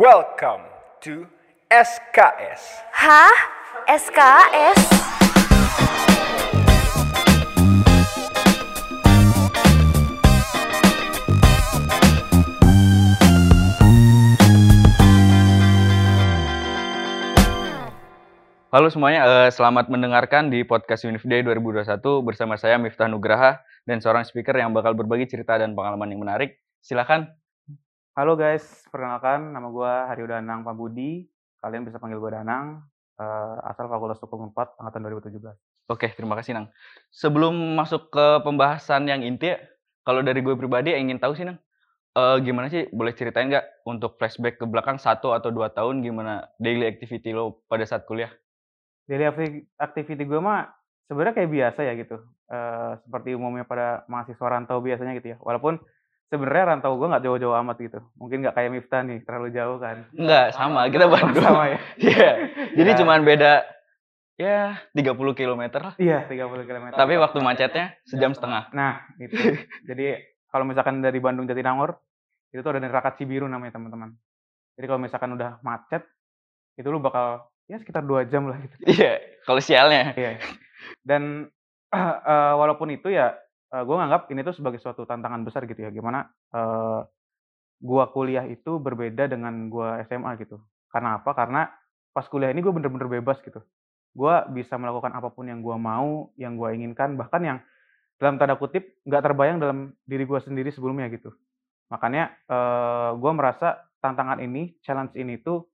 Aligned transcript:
Welcome 0.00 0.64
to 1.04 1.28
SKS. 1.68 2.80
Hah? 2.96 3.36
SKS? 3.92 4.80
Halo 18.72 18.88
semuanya, 18.88 19.28
eh, 19.28 19.52
selamat 19.52 19.92
mendengarkan 19.92 20.48
di 20.48 20.64
podcast 20.64 21.04
Unif 21.04 21.28
Day 21.28 21.44
2021 21.44 22.24
bersama 22.24 22.56
saya 22.56 22.80
Miftah 22.80 23.12
Nugraha 23.12 23.60
dan 23.84 24.00
seorang 24.00 24.24
speaker 24.24 24.56
yang 24.56 24.72
bakal 24.72 24.96
berbagi 24.96 25.28
cerita 25.28 25.60
dan 25.60 25.76
pengalaman 25.76 26.08
yang 26.16 26.24
menarik. 26.24 26.56
Silakan. 26.80 27.41
Halo 28.12 28.36
guys, 28.36 28.84
perkenalkan 28.92 29.56
nama 29.56 29.72
gue 29.72 29.92
Haryo 30.12 30.28
Danang 30.28 30.68
Pambudi. 30.68 31.24
Kalian 31.64 31.88
bisa 31.88 31.96
panggil 31.96 32.20
gue 32.20 32.28
Danang, 32.28 32.84
eh, 33.16 33.56
asal 33.64 33.88
Fakultas 33.88 34.20
Hukum 34.20 34.52
4 34.52 34.76
angkatan 34.76 35.00
2017. 35.08 35.56
Oke, 35.88 36.12
terima 36.12 36.36
kasih 36.36 36.52
Nang. 36.52 36.68
Sebelum 37.08 37.56
masuk 37.72 38.12
ke 38.12 38.44
pembahasan 38.44 39.08
yang 39.08 39.24
inti, 39.24 39.56
ya, 39.56 39.64
kalau 40.04 40.20
dari 40.20 40.44
gue 40.44 40.52
pribadi 40.52 40.92
yang 40.92 41.08
ingin 41.08 41.24
tahu 41.24 41.32
sih 41.32 41.48
Nang, 41.48 41.56
eh, 42.12 42.36
gimana 42.44 42.68
sih 42.68 42.84
boleh 42.92 43.16
ceritain 43.16 43.48
nggak 43.48 43.88
untuk 43.88 44.20
flashback 44.20 44.60
ke 44.60 44.68
belakang 44.68 45.00
satu 45.00 45.32
atau 45.32 45.48
dua 45.48 45.72
tahun 45.72 46.04
gimana 46.04 46.52
daily 46.60 46.84
activity 46.84 47.32
lo 47.32 47.64
pada 47.64 47.88
saat 47.88 48.04
kuliah? 48.04 48.28
Daily 49.08 49.24
acti- 49.24 49.64
activity 49.80 50.28
gue 50.28 50.36
mah 50.36 50.68
sebenarnya 51.08 51.32
kayak 51.40 51.48
biasa 51.48 51.80
ya 51.88 51.96
gitu. 51.96 52.20
Eh, 52.52 52.92
seperti 53.08 53.32
umumnya 53.32 53.64
pada 53.64 54.04
mahasiswa 54.04 54.52
rantau 54.52 54.84
biasanya 54.84 55.16
gitu 55.16 55.32
ya. 55.32 55.40
Walaupun 55.40 55.80
sebenarnya 56.32 56.64
rantau 56.72 56.96
gue 56.96 57.12
nggak 57.12 57.24
jauh-jauh 57.28 57.52
amat 57.60 57.76
gitu. 57.76 58.00
Mungkin 58.16 58.40
nggak 58.40 58.56
kayak 58.56 58.70
Miftah 58.72 59.04
nih, 59.04 59.20
terlalu 59.20 59.52
jauh 59.52 59.76
kan. 59.76 60.08
Enggak, 60.16 60.56
sama. 60.56 60.88
Kita 60.88 61.04
Bandung. 61.12 61.44
Sama 61.44 61.64
ya? 61.68 61.78
Iya. 62.08 62.30
Jadi 62.72 62.90
Ya. 62.90 62.96
cuman 62.96 63.20
beda 63.20 63.52
ya 64.40 64.80
30 64.96 65.36
km 65.36 65.62
lah. 65.76 65.94
Iya, 66.00 66.24
30 66.24 66.64
km. 66.64 66.86
Tapi 66.96 67.14
waktu 67.20 67.38
macetnya 67.44 67.92
sejam 68.08 68.32
setengah. 68.32 68.72
Nah, 68.72 69.04
itu. 69.20 69.36
Jadi 69.84 70.16
kalau 70.48 70.64
misalkan 70.64 71.04
dari 71.04 71.20
Bandung 71.20 71.44
Jatinangor, 71.44 72.00
itu 72.48 72.64
tuh 72.64 72.72
ada 72.72 72.80
neraka 72.80 73.12
Cibiru 73.12 73.44
namanya 73.44 73.76
teman-teman. 73.76 74.16
Jadi 74.80 74.86
kalau 74.88 75.00
misalkan 75.04 75.36
udah 75.36 75.60
macet, 75.60 76.08
itu 76.80 76.88
lu 76.88 76.96
bakal 76.96 77.44
ya 77.68 77.76
sekitar 77.76 78.00
dua 78.02 78.24
jam 78.24 78.48
lah 78.48 78.56
gitu. 78.56 78.76
Iya, 78.88 79.20
kalau 79.44 79.60
sialnya. 79.60 80.16
Iya. 80.16 80.40
Dan 81.04 81.52
eh, 81.92 82.52
walaupun 82.56 82.88
itu 82.88 83.12
ya, 83.12 83.36
gue 83.72 83.96
nganggap 83.96 84.28
ini 84.28 84.40
tuh 84.44 84.52
sebagai 84.52 84.76
suatu 84.84 85.08
tantangan 85.08 85.40
besar 85.48 85.64
gitu 85.64 85.80
ya. 85.80 85.88
Gimana 85.88 86.28
eh, 86.28 87.00
gua 87.82 88.04
kuliah 88.14 88.46
itu 88.46 88.78
berbeda 88.78 89.26
dengan 89.26 89.66
gua 89.66 89.98
SMA 90.06 90.38
gitu. 90.38 90.62
Karena 90.88 91.18
apa? 91.18 91.34
Karena 91.34 91.66
pas 92.14 92.24
kuliah 92.30 92.54
ini 92.54 92.62
gue 92.62 92.70
bener-bener 92.70 93.08
bebas 93.08 93.42
gitu. 93.42 93.58
Gua 94.14 94.46
bisa 94.46 94.78
melakukan 94.78 95.10
apa 95.16 95.34
pun 95.34 95.50
yang 95.50 95.60
gua 95.60 95.76
mau, 95.76 96.30
yang 96.38 96.54
gua 96.54 96.70
inginkan, 96.76 97.18
bahkan 97.18 97.42
yang 97.42 97.58
dalam 98.22 98.38
tanda 98.38 98.54
kutip 98.54 99.02
nggak 99.02 99.22
terbayang 99.26 99.58
dalam 99.58 99.98
diri 100.06 100.22
gua 100.22 100.38
sendiri 100.38 100.70
sebelumnya 100.70 101.10
gitu. 101.10 101.34
Makanya 101.90 102.30
eh, 102.46 103.10
gua 103.18 103.32
merasa 103.34 103.82
tantangan 103.98 104.38
ini, 104.38 104.78
challenge 104.86 105.18
ini 105.18 105.42
tuh 105.42 105.66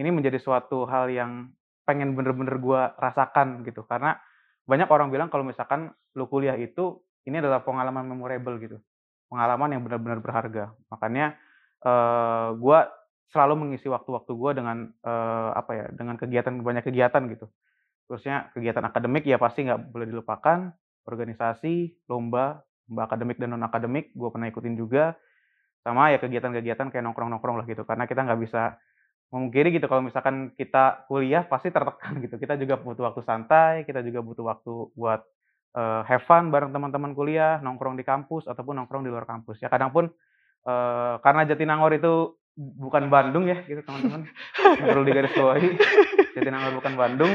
ini 0.00 0.08
menjadi 0.08 0.40
suatu 0.40 0.88
hal 0.88 1.12
yang 1.12 1.52
pengen 1.84 2.16
bener-bener 2.16 2.56
gua 2.56 2.96
rasakan 2.96 3.66
gitu. 3.68 3.84
Karena 3.84 4.16
banyak 4.64 4.88
orang 4.88 5.12
bilang 5.12 5.28
kalau 5.28 5.44
misalkan 5.44 5.90
lu 6.14 6.30
kuliah 6.30 6.54
itu 6.56 7.02
ini 7.28 7.36
adalah 7.40 7.60
pengalaman 7.64 8.06
memorable 8.08 8.56
gitu. 8.60 8.78
Pengalaman 9.28 9.76
yang 9.76 9.82
benar-benar 9.86 10.18
berharga. 10.22 10.64
Makanya 10.92 11.36
eh 11.80 12.48
gua 12.60 12.88
selalu 13.30 13.66
mengisi 13.66 13.86
waktu-waktu 13.86 14.32
gua 14.36 14.52
dengan 14.52 14.90
eh, 15.04 15.50
apa 15.54 15.70
ya? 15.76 15.86
Dengan 15.92 16.16
kegiatan 16.20 16.54
banyak 16.60 16.84
kegiatan 16.86 17.22
gitu. 17.32 17.46
Terusnya 18.10 18.50
kegiatan 18.50 18.82
akademik 18.82 19.22
ya 19.22 19.38
pasti 19.38 19.62
nggak 19.62 19.94
boleh 19.94 20.10
dilupakan. 20.10 20.74
Organisasi, 21.06 22.06
lomba, 22.10 22.58
lomba 22.90 23.06
akademik 23.06 23.38
dan 23.38 23.54
non 23.54 23.62
akademik 23.62 24.10
gue 24.18 24.28
pernah 24.34 24.50
ikutin 24.50 24.74
juga. 24.74 25.14
Sama 25.86 26.10
ya 26.10 26.18
kegiatan-kegiatan 26.18 26.90
kayak 26.90 27.06
nongkrong-nongkrong 27.06 27.62
lah 27.62 27.66
gitu. 27.70 27.86
Karena 27.86 28.10
kita 28.10 28.26
nggak 28.26 28.40
bisa 28.42 28.82
memungkiri 29.30 29.70
gitu 29.78 29.86
kalau 29.86 30.02
misalkan 30.02 30.50
kita 30.58 31.06
kuliah 31.06 31.46
pasti 31.46 31.70
tertekan 31.70 32.18
gitu. 32.26 32.34
Kita 32.34 32.58
juga 32.58 32.82
butuh 32.82 33.14
waktu 33.14 33.22
santai, 33.22 33.86
kita 33.86 34.02
juga 34.02 34.26
butuh 34.26 34.42
waktu 34.42 34.72
buat 34.98 35.22
eh, 35.76 36.02
have 36.06 36.24
fun 36.26 36.50
bareng 36.50 36.74
teman-teman 36.74 37.14
kuliah, 37.14 37.62
nongkrong 37.62 37.94
di 37.94 38.04
kampus 38.06 38.46
ataupun 38.50 38.78
nongkrong 38.82 39.06
di 39.06 39.10
luar 39.10 39.26
kampus. 39.26 39.62
Ya 39.62 39.68
kadang 39.70 39.94
pun 39.94 40.10
eh, 40.66 41.14
karena 41.22 41.46
Jatinangor 41.46 41.94
itu 41.94 42.38
bukan 42.56 43.08
Bandung 43.08 43.46
ya 43.46 43.62
gitu 43.64 43.80
teman-teman. 43.86 44.26
Perlu 44.82 45.02
digarisbawahi. 45.06 45.68
Jatinangor 46.36 46.72
bukan 46.82 46.92
Bandung. 46.98 47.34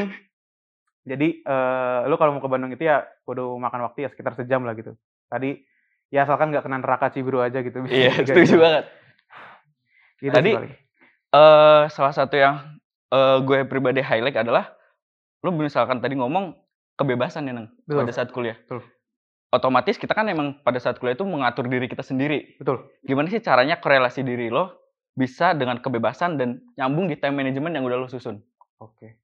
Jadi 1.06 1.46
eh, 1.46 2.00
lu 2.10 2.16
kalau 2.18 2.38
mau 2.38 2.42
ke 2.44 2.50
Bandung 2.50 2.72
itu 2.74 2.84
ya 2.84 3.06
kudu 3.24 3.56
makan 3.62 3.86
waktu 3.88 4.06
ya 4.06 4.10
sekitar 4.12 4.36
sejam 4.36 4.66
lah 4.66 4.74
gitu. 4.76 4.98
Tadi 5.30 5.56
ya 6.10 6.26
asalkan 6.26 6.52
nggak 6.54 6.66
kena 6.66 6.82
neraka 6.82 7.14
Cibiru 7.14 7.42
aja 7.42 7.62
gitu. 7.62 7.86
bisa 7.86 7.94
Iya, 7.94 8.12
setuju 8.26 8.56
banget. 8.62 8.86
Gitu 10.16 10.32
Tadi, 10.32 10.52
eh 10.56 11.84
salah 11.92 12.14
satu 12.16 12.36
yang 12.40 12.80
eh, 13.12 13.38
gue 13.44 13.68
pribadi 13.68 14.02
highlight 14.02 14.42
adalah 14.42 14.74
lu 15.46 15.54
misalkan 15.54 16.02
tadi 16.02 16.18
ngomong 16.18 16.65
kebebasan 16.96 17.48
ya 17.48 17.54
Nang 17.56 17.68
Betul. 17.84 18.04
pada 18.04 18.12
saat 18.12 18.30
kuliah. 18.32 18.58
Betul. 18.66 18.82
Otomatis 19.54 19.96
kita 19.96 20.12
kan 20.12 20.28
emang 20.28 20.60
pada 20.64 20.80
saat 20.82 21.00
kuliah 21.00 21.16
itu 21.16 21.24
mengatur 21.24 21.68
diri 21.72 21.88
kita 21.88 22.04
sendiri. 22.04 22.60
Betul. 22.60 22.92
Gimana 23.08 23.32
sih 23.32 23.40
caranya 23.40 23.80
korelasi 23.80 24.26
diri 24.26 24.52
lo 24.52 24.84
bisa 25.16 25.56
dengan 25.56 25.80
kebebasan 25.80 26.36
dan 26.36 26.60
nyambung 26.76 27.08
di 27.08 27.16
time 27.16 27.40
management 27.40 27.80
yang 27.80 27.88
udah 27.88 27.98
lo 28.04 28.08
susun? 28.12 28.44
Oke. 28.84 29.24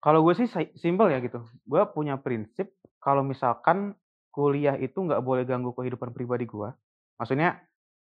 Kalau 0.00 0.24
gue 0.24 0.32
sih 0.38 0.48
si- 0.48 0.72
simple 0.80 1.12
ya 1.12 1.20
gitu. 1.20 1.44
Gue 1.68 1.82
punya 1.92 2.16
prinsip 2.16 2.72
kalau 3.02 3.20
misalkan 3.20 3.92
kuliah 4.32 4.76
itu 4.80 4.96
nggak 4.96 5.20
boleh 5.20 5.44
ganggu 5.44 5.76
kehidupan 5.76 6.16
pribadi 6.16 6.48
gue. 6.48 6.68
Maksudnya 7.20 7.60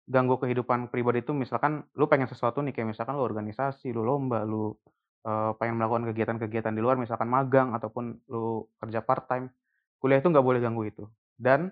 ganggu 0.09 0.37
kehidupan 0.41 0.91
pribadi 0.93 1.23
itu 1.23 1.33
misalkan 1.33 1.87
lu 1.95 2.11
pengen 2.11 2.27
sesuatu 2.29 2.61
nih 2.61 2.75
kayak 2.75 2.97
misalkan 2.97 3.17
lu 3.17 3.25
organisasi, 3.25 3.95
lu 3.95 4.03
lomba, 4.03 4.45
lu 4.45 4.77
eh, 5.23 5.51
pengen 5.59 5.79
melakukan 5.79 6.05
kegiatan-kegiatan 6.11 6.73
di 6.75 6.83
luar 6.83 6.99
misalkan 6.99 7.31
magang 7.31 7.75
ataupun 7.75 8.19
lu 8.31 8.67
kerja 8.83 9.01
part 9.03 9.27
time. 9.31 9.51
Kuliah 10.03 10.19
itu 10.19 10.29
nggak 10.29 10.43
boleh 10.43 10.59
ganggu 10.59 10.83
itu. 10.87 11.05
Dan 11.39 11.71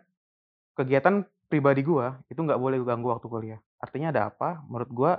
kegiatan 0.79 1.27
pribadi 1.51 1.83
gue 1.83 2.07
itu 2.31 2.39
nggak 2.39 2.61
boleh 2.63 2.79
ganggu 2.87 3.11
waktu 3.11 3.27
kuliah. 3.27 3.61
Artinya 3.83 4.15
ada 4.15 4.31
apa? 4.31 4.63
Menurut 4.71 4.91
gue 4.91 5.13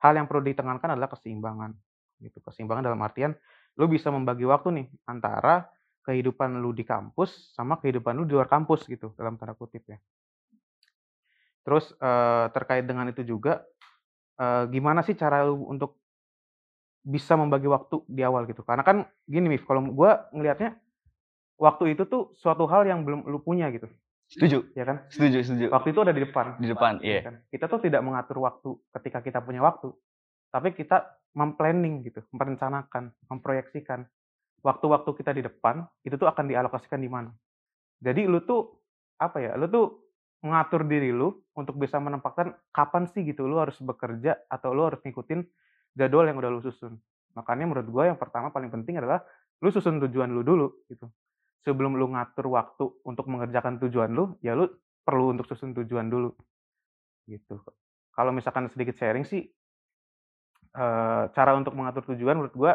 hal 0.00 0.12
yang 0.16 0.24
perlu 0.24 0.42
ditekankan 0.48 0.96
adalah 0.96 1.12
keseimbangan. 1.12 1.76
Gitu. 2.20 2.40
Keseimbangan 2.40 2.88
dalam 2.88 3.00
artian 3.04 3.36
lu 3.74 3.90
bisa 3.90 4.08
membagi 4.08 4.46
waktu 4.46 4.70
nih 4.70 4.86
antara 5.04 5.66
kehidupan 6.04 6.60
lu 6.62 6.70
di 6.70 6.86
kampus 6.86 7.56
sama 7.56 7.80
kehidupan 7.80 8.14
lu 8.14 8.24
di 8.28 8.36
luar 8.36 8.46
kampus 8.46 8.86
gitu 8.86 9.12
dalam 9.18 9.34
tanda 9.36 9.56
kutip 9.56 9.82
ya. 9.88 9.98
Terus 11.64 11.92
eh, 11.96 12.46
terkait 12.52 12.84
dengan 12.84 13.08
itu 13.08 13.24
juga 13.24 13.64
eh, 14.40 14.64
gimana 14.68 15.00
sih 15.00 15.16
cara 15.16 15.42
lu 15.48 15.64
untuk 15.68 16.03
bisa 17.04 17.36
membagi 17.36 17.68
waktu 17.68 18.00
di 18.08 18.24
awal 18.24 18.48
gitu? 18.48 18.64
Karena 18.64 18.80
kan 18.80 19.04
gini 19.28 19.52
Mif, 19.52 19.68
kalau 19.68 19.84
gua 19.92 20.26
ngelihatnya 20.32 20.80
waktu 21.60 21.94
itu 21.94 22.08
tuh 22.08 22.32
suatu 22.34 22.64
hal 22.66 22.88
yang 22.88 23.04
belum 23.04 23.28
lu 23.28 23.38
punya 23.44 23.68
gitu, 23.70 23.86
Setuju, 24.24 24.72
ya 24.72 24.88
kan? 24.88 25.04
setuju, 25.12 25.44
setuju. 25.44 25.66
Waktu 25.68 25.88
itu 25.92 26.00
ada 26.00 26.12
di 26.16 26.22
depan. 26.24 26.46
Di 26.58 26.68
depan, 26.72 26.92
ya 27.04 27.06
iya. 27.06 27.20
kan? 27.22 27.34
Kita 27.52 27.64
tuh 27.68 27.80
tidak 27.84 28.00
mengatur 28.00 28.40
waktu 28.40 28.74
ketika 28.98 29.20
kita 29.20 29.38
punya 29.44 29.60
waktu, 29.60 29.92
tapi 30.48 30.72
kita 30.72 31.04
memplanning 31.36 32.02
gitu, 32.02 32.24
merencanakan, 32.32 33.12
memproyeksikan 33.28 34.08
waktu-waktu 34.64 35.10
kita 35.20 35.30
di 35.36 35.42
depan 35.44 35.84
itu 36.02 36.16
tuh 36.16 36.24
akan 36.24 36.48
dialokasikan 36.48 36.98
di 36.98 37.10
mana. 37.12 37.30
Jadi 38.00 38.24
lu 38.24 38.40
tuh 38.42 38.80
apa 39.20 39.38
ya? 39.44 39.52
Lu 39.60 39.68
tuh 39.68 40.04
mengatur 40.44 40.84
diri 40.84 41.08
lu 41.08 41.40
untuk 41.56 41.80
bisa 41.80 41.96
menempatkan 41.96 42.52
kapan 42.68 43.08
sih 43.08 43.24
gitu 43.24 43.48
lu 43.48 43.56
harus 43.56 43.80
bekerja 43.80 44.36
atau 44.52 44.76
lu 44.76 44.84
harus 44.84 45.00
ngikutin 45.00 45.40
jadwal 45.94 46.26
yang 46.26 46.38
udah 46.38 46.50
lu 46.50 46.60
susun. 46.60 46.98
Makanya 47.34 47.66
menurut 47.66 47.88
gue 47.90 48.04
yang 48.10 48.18
pertama 48.18 48.50
paling 48.50 48.70
penting 48.70 48.98
adalah 48.98 49.22
lu 49.62 49.70
susun 49.70 50.02
tujuan 50.02 50.30
lu 50.30 50.42
dulu 50.42 50.70
gitu. 50.90 51.10
Sebelum 51.64 51.96
lu 51.96 52.12
ngatur 52.12 52.52
waktu 52.52 52.84
untuk 53.06 53.24
mengerjakan 53.30 53.80
tujuan 53.80 54.12
lu, 54.12 54.36
ya 54.44 54.52
lu 54.52 54.68
perlu 55.02 55.32
untuk 55.32 55.48
susun 55.48 55.72
tujuan 55.72 56.12
dulu 56.12 56.34
gitu. 57.26 57.60
Kalau 58.12 58.30
misalkan 58.30 58.68
sedikit 58.68 58.94
sharing 58.94 59.24
sih 59.24 59.48
eh, 60.76 61.24
cara 61.32 61.52
untuk 61.56 61.72
mengatur 61.72 62.04
tujuan 62.14 62.36
menurut 62.36 62.54
gua 62.54 62.72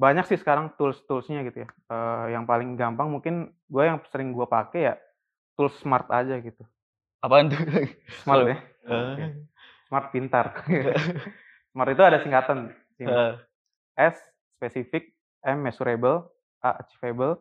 banyak 0.00 0.24
sih 0.32 0.40
sekarang 0.40 0.72
tools-toolsnya 0.80 1.44
gitu 1.46 1.64
ya. 1.64 1.68
Eh, 1.68 2.26
yang 2.34 2.44
paling 2.48 2.74
gampang 2.74 3.08
mungkin 3.12 3.54
gue 3.70 3.82
yang 3.84 4.02
sering 4.10 4.34
gua 4.34 4.48
pakai 4.50 4.80
ya 4.90 4.94
tools 5.54 5.76
smart 5.78 6.08
aja 6.10 6.40
gitu. 6.40 6.64
Apaan 7.20 7.52
tuh? 7.52 7.60
Smart 8.24 8.48
ya. 8.48 8.56
Eh. 8.88 9.44
Smart 9.86 10.08
pintar. 10.10 10.56
smart 11.72 11.90
itu 11.94 12.02
ada 12.02 12.18
singkatan. 12.22 12.74
Eh, 13.00 13.34
S 13.96 14.16
specific, 14.56 15.16
M 15.44 15.64
measurable, 15.64 16.28
A 16.60 16.84
achievable, 16.84 17.40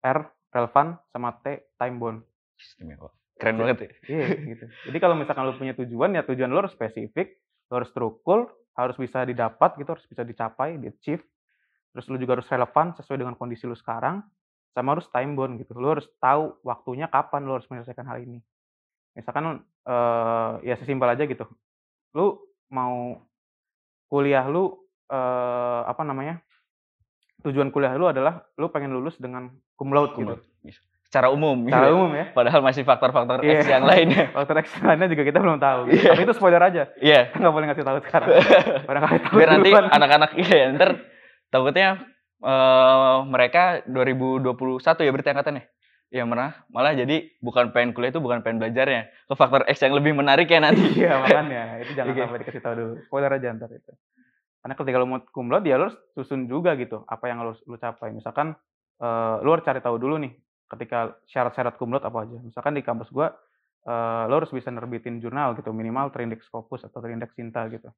R 0.00 0.18
relevant, 0.54 0.96
sama 1.12 1.36
T 1.44 1.60
time 1.76 1.96
bound. 2.00 2.20
istimewa. 2.56 3.12
Keren 3.36 3.60
banget 3.60 3.76
ya. 3.84 3.90
Iya 4.08 4.26
gitu. 4.56 4.64
Jadi 4.88 4.96
kalau 4.96 5.12
misalkan 5.12 5.44
lu 5.44 5.52
punya 5.60 5.76
tujuan 5.76 6.16
ya 6.16 6.24
tujuan 6.24 6.48
lu 6.48 6.64
harus 6.64 6.72
spesifik, 6.72 7.36
lu 7.68 7.72
harus 7.76 7.92
struktur, 7.92 8.48
harus 8.72 8.96
bisa 8.96 9.28
didapat 9.28 9.76
gitu, 9.76 9.92
harus 9.92 10.06
bisa 10.08 10.24
dicapai, 10.24 10.80
di-achieve. 10.80 11.20
Terus 11.92 12.08
lu 12.08 12.16
juga 12.16 12.40
harus 12.40 12.48
relevan 12.48 12.96
sesuai 12.96 13.20
dengan 13.20 13.36
kondisi 13.36 13.68
lu 13.68 13.76
sekarang, 13.76 14.24
sama 14.72 14.96
harus 14.96 15.08
time 15.12 15.36
bound 15.36 15.60
gitu. 15.60 15.76
Lu 15.76 15.92
harus 15.92 16.08
tahu 16.16 16.56
waktunya 16.64 17.12
kapan 17.12 17.44
lu 17.44 17.60
harus 17.60 17.68
menyelesaikan 17.68 18.08
hal 18.08 18.24
ini. 18.24 18.40
Misalkan, 19.12 19.64
eee, 19.84 20.52
ya 20.72 20.74
sesimpel 20.80 21.08
aja 21.08 21.24
gitu, 21.24 21.44
lu 22.16 22.40
mau 22.68 23.20
kuliah 24.06 24.44
lu, 24.44 24.74
eee, 25.06 25.80
apa 25.84 26.02
namanya, 26.02 26.40
tujuan 27.42 27.70
kuliah 27.70 27.94
lu 27.94 28.06
adalah 28.06 28.46
lu 28.54 28.66
pengen 28.68 28.90
lulus 28.90 29.14
dengan 29.16 29.48
cum 29.74 29.90
laude 29.90 30.14
Cum 30.14 30.24
gitu. 30.24 30.32
laude. 30.34 30.44
Bisa. 30.62 30.80
Secara 31.06 31.30
umum 31.30 31.62
gitu 31.62 31.70
Secara 31.70 31.86
ya. 31.86 31.94
umum 31.94 32.10
ya. 32.10 32.24
Padahal 32.34 32.60
masih 32.60 32.82
faktor-faktor 32.82 33.38
Iya. 33.40 33.62
X 33.62 33.70
yang 33.70 33.86
lainnya. 33.86 34.24
Faktor 34.36 34.56
X 34.58 34.66
lainnya 34.82 35.06
juga 35.06 35.22
kita 35.22 35.38
belum 35.38 35.58
tahu 35.58 35.78
gitu. 35.86 36.02
Iya. 36.02 36.10
Tapi 36.12 36.22
itu 36.26 36.34
spoiler 36.34 36.62
aja, 36.62 36.82
Iya. 36.98 37.20
kita 37.30 37.38
nggak 37.38 37.54
boleh 37.54 37.66
ngasih 37.70 37.84
tahu 37.86 37.98
sekarang. 38.02 38.28
Barangkali 38.90 39.18
tahu 39.22 39.34
Biar 39.38 39.48
nanti 39.54 39.70
anak-anak 39.70 40.30
iya 40.34 40.74
ntar 40.74 40.90
takutnya 41.48 41.88
eh 42.36 43.16
mereka 43.24 43.62
2021 43.86 44.58
ya 45.06 45.10
berarti 45.14 45.30
angkatannya. 45.30 45.62
Ya 46.06 46.22
malah 46.22 46.54
malah 46.70 46.94
jadi 46.94 47.34
bukan 47.42 47.74
pengen 47.74 47.90
kuliah 47.90 48.14
itu 48.14 48.22
bukan 48.22 48.38
pengen 48.46 48.62
belajarnya. 48.62 49.10
Ke 49.26 49.34
faktor 49.34 49.66
X 49.66 49.82
yang 49.82 49.98
lebih 49.98 50.14
menarik 50.14 50.46
ya 50.46 50.62
nanti. 50.62 51.02
Iya 51.02 51.18
makanya 51.18 51.82
itu 51.82 51.92
jangan 51.98 52.14
Oke. 52.14 52.22
sampai 52.22 52.40
dikasih 52.46 52.62
tahu 52.62 52.74
dulu. 52.78 52.94
Spoiler 53.10 53.32
aja 53.34 53.48
ntar 53.58 53.70
itu. 53.74 53.92
Karena 54.62 54.74
ketika 54.78 54.96
lu 55.02 55.06
mau 55.10 55.18
laude 55.50 55.66
ya 55.66 55.76
lu 55.78 55.90
harus 55.90 55.98
susun 56.14 56.46
juga 56.46 56.78
gitu 56.78 57.02
apa 57.10 57.26
yang 57.26 57.42
harus 57.42 57.58
lu 57.66 57.74
capai. 57.74 58.14
Misalkan 58.14 58.54
eh, 59.02 59.36
lu 59.42 59.50
harus 59.50 59.66
cari 59.66 59.82
tahu 59.82 59.98
dulu 59.98 60.14
nih 60.22 60.32
ketika 60.70 61.18
syarat-syarat 61.26 61.74
laude 61.74 62.06
apa 62.06 62.18
aja. 62.22 62.38
Misalkan 62.38 62.78
di 62.78 62.86
kampus 62.86 63.10
gua 63.10 63.34
eh, 63.82 64.24
lu 64.30 64.34
harus 64.38 64.50
bisa 64.54 64.70
nerbitin 64.70 65.18
jurnal 65.18 65.58
gitu 65.58 65.74
minimal 65.74 66.14
terindeks 66.14 66.46
Scopus 66.46 66.86
atau 66.86 67.02
terindeks 67.02 67.34
Cinta 67.34 67.66
gitu. 67.66 67.90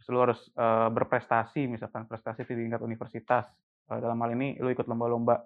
Terus 0.00 0.08
lu 0.08 0.18
harus 0.24 0.40
eh, 0.56 0.88
berprestasi 0.88 1.68
misalkan 1.68 2.08
prestasi 2.08 2.48
di 2.48 2.56
tingkat 2.56 2.80
universitas. 2.80 3.44
Eh, 3.92 3.98
dalam 4.00 4.16
hal 4.24 4.32
ini 4.32 4.56
lu 4.64 4.72
ikut 4.72 4.88
lomba-lomba 4.88 5.44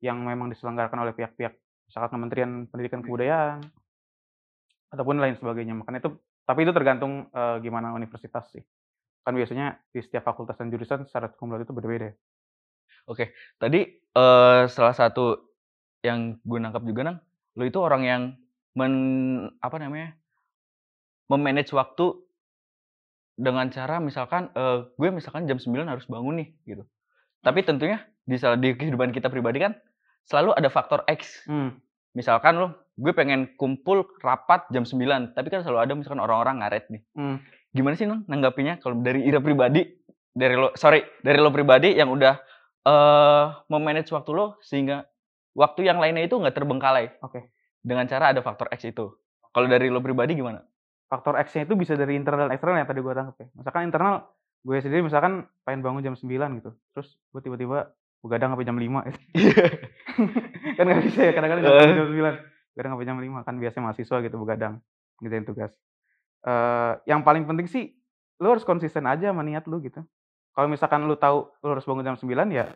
yang 0.00 0.20
memang 0.24 0.52
diselenggarakan 0.52 1.04
oleh 1.04 1.12
pihak-pihak 1.16 1.56
misalkan 1.88 2.10
Kementerian 2.12 2.66
Pendidikan 2.70 3.00
Kebudayaan 3.04 3.60
ataupun 4.90 5.20
lain 5.20 5.36
sebagainya. 5.36 5.74
Makanya 5.76 6.02
itu 6.02 6.10
tapi 6.48 6.66
itu 6.66 6.72
tergantung 6.74 7.30
eh, 7.30 7.56
gimana 7.62 7.94
universitas 7.94 8.48
sih. 8.50 8.64
Kan 9.22 9.36
biasanya 9.36 9.78
di 9.92 10.00
setiap 10.00 10.26
fakultas 10.26 10.56
dan 10.56 10.72
jurusan 10.72 11.06
syarat 11.06 11.36
laude 11.38 11.62
itu 11.66 11.74
berbeda. 11.76 12.10
Tadi 13.60 13.80
eh 14.00 14.62
salah 14.70 14.94
satu 14.94 15.38
yang 16.00 16.40
gue 16.40 16.58
nangkap 16.58 16.82
juga 16.86 17.00
nang, 17.04 17.18
lu 17.58 17.68
itu 17.68 17.76
orang 17.76 18.02
yang 18.06 18.22
men 18.74 18.94
apa 19.60 19.76
namanya? 19.76 20.16
memanage 21.30 21.70
waktu 21.70 22.26
dengan 23.38 23.70
cara 23.70 24.02
misalkan 24.02 24.50
eh 24.50 24.90
gue 24.98 25.08
misalkan 25.14 25.46
jam 25.46 25.62
9 25.62 25.86
harus 25.86 26.06
bangun 26.10 26.42
nih 26.42 26.48
gitu. 26.66 26.82
Tapi 27.46 27.62
tentunya 27.62 28.02
di 28.26 28.34
di 28.36 28.68
kehidupan 28.74 29.14
kita 29.14 29.30
pribadi 29.30 29.62
kan 29.62 29.78
selalu 30.26 30.56
ada 30.56 30.68
faktor 30.68 31.04
X. 31.06 31.46
Hmm. 31.46 31.78
Misalkan 32.16 32.58
lo 32.58 32.90
gue 33.00 33.12
pengen 33.16 33.56
kumpul 33.56 34.04
rapat 34.20 34.68
jam 34.74 34.84
9, 34.84 35.32
tapi 35.32 35.48
kan 35.48 35.64
selalu 35.64 35.78
ada 35.80 35.92
misalkan 35.96 36.20
orang-orang 36.20 36.60
ngaret 36.60 36.84
nih. 36.92 37.02
Hmm. 37.16 37.36
Gimana 37.70 37.94
sih 37.94 38.04
Nang 38.04 38.26
nanggapinya 38.26 38.82
kalau 38.82 38.98
dari 38.98 39.22
Ira 39.24 39.38
pribadi 39.38 39.86
dari 40.34 40.58
lo 40.58 40.74
sorry 40.74 41.02
dari 41.22 41.38
lo 41.38 41.54
pribadi 41.54 41.94
yang 41.94 42.10
udah 42.10 42.34
eh 42.80 43.46
memanage 43.70 44.10
waktu 44.10 44.30
lo 44.34 44.58
sehingga 44.62 45.06
waktu 45.54 45.86
yang 45.86 46.02
lainnya 46.02 46.26
itu 46.26 46.34
nggak 46.34 46.54
terbengkalai 46.54 47.14
Oke. 47.22 47.54
dengan 47.82 48.10
cara 48.10 48.34
ada 48.34 48.42
faktor 48.42 48.66
X 48.74 48.90
itu. 48.90 49.06
Kalau 49.50 49.66
dari 49.66 49.90
lo 49.90 50.02
pribadi 50.02 50.38
gimana? 50.38 50.62
Faktor 51.10 51.34
X-nya 51.42 51.66
itu 51.66 51.74
bisa 51.74 51.98
dari 51.98 52.14
internal 52.14 52.46
dan 52.46 52.54
eksternal 52.54 52.86
yang 52.86 52.90
tadi 52.90 53.02
gua 53.02 53.14
tangkap 53.18 53.36
ya. 53.42 53.46
Misalkan 53.58 53.82
internal 53.90 54.30
gue 54.60 54.76
sendiri 54.78 55.02
misalkan 55.02 55.48
pengen 55.66 55.80
bangun 55.82 56.06
jam 56.06 56.14
9 56.14 56.30
gitu. 56.62 56.70
Terus 56.94 57.08
gue 57.34 57.40
tiba-tiba 57.42 57.90
begadang 58.20 58.52
sampai 58.52 58.68
jam 58.68 58.76
5 58.76 58.84
gitu. 59.08 59.20
kan 60.76 60.84
nggak 60.84 61.04
bisa 61.08 61.20
ya 61.24 61.32
kadang-kadang 61.32 61.64
bangun 61.64 61.96
jam 61.96 62.08
9 62.12 62.76
begadang 62.76 62.92
sampai 62.96 63.06
jam 63.08 63.18
5 63.18 63.46
kan 63.48 63.54
biasanya 63.56 63.82
mahasiswa 63.88 64.16
gitu 64.24 64.36
begadang 64.40 64.74
ngerjain 65.20 65.44
tugas. 65.48 65.72
Eh 66.44 66.92
yang 67.08 67.24
paling 67.24 67.44
penting 67.48 67.68
sih 67.68 67.84
lu 68.40 68.48
harus 68.52 68.64
konsisten 68.64 69.04
aja 69.08 69.32
sama 69.32 69.44
niat 69.44 69.64
lu 69.68 69.80
gitu. 69.80 70.04
Kalau 70.50 70.66
misalkan 70.68 71.06
lu 71.08 71.16
tahu 71.16 71.48
lu 71.64 71.68
harus 71.72 71.84
bangun 71.88 72.04
jam 72.04 72.16
9 72.16 72.28
ya 72.52 72.68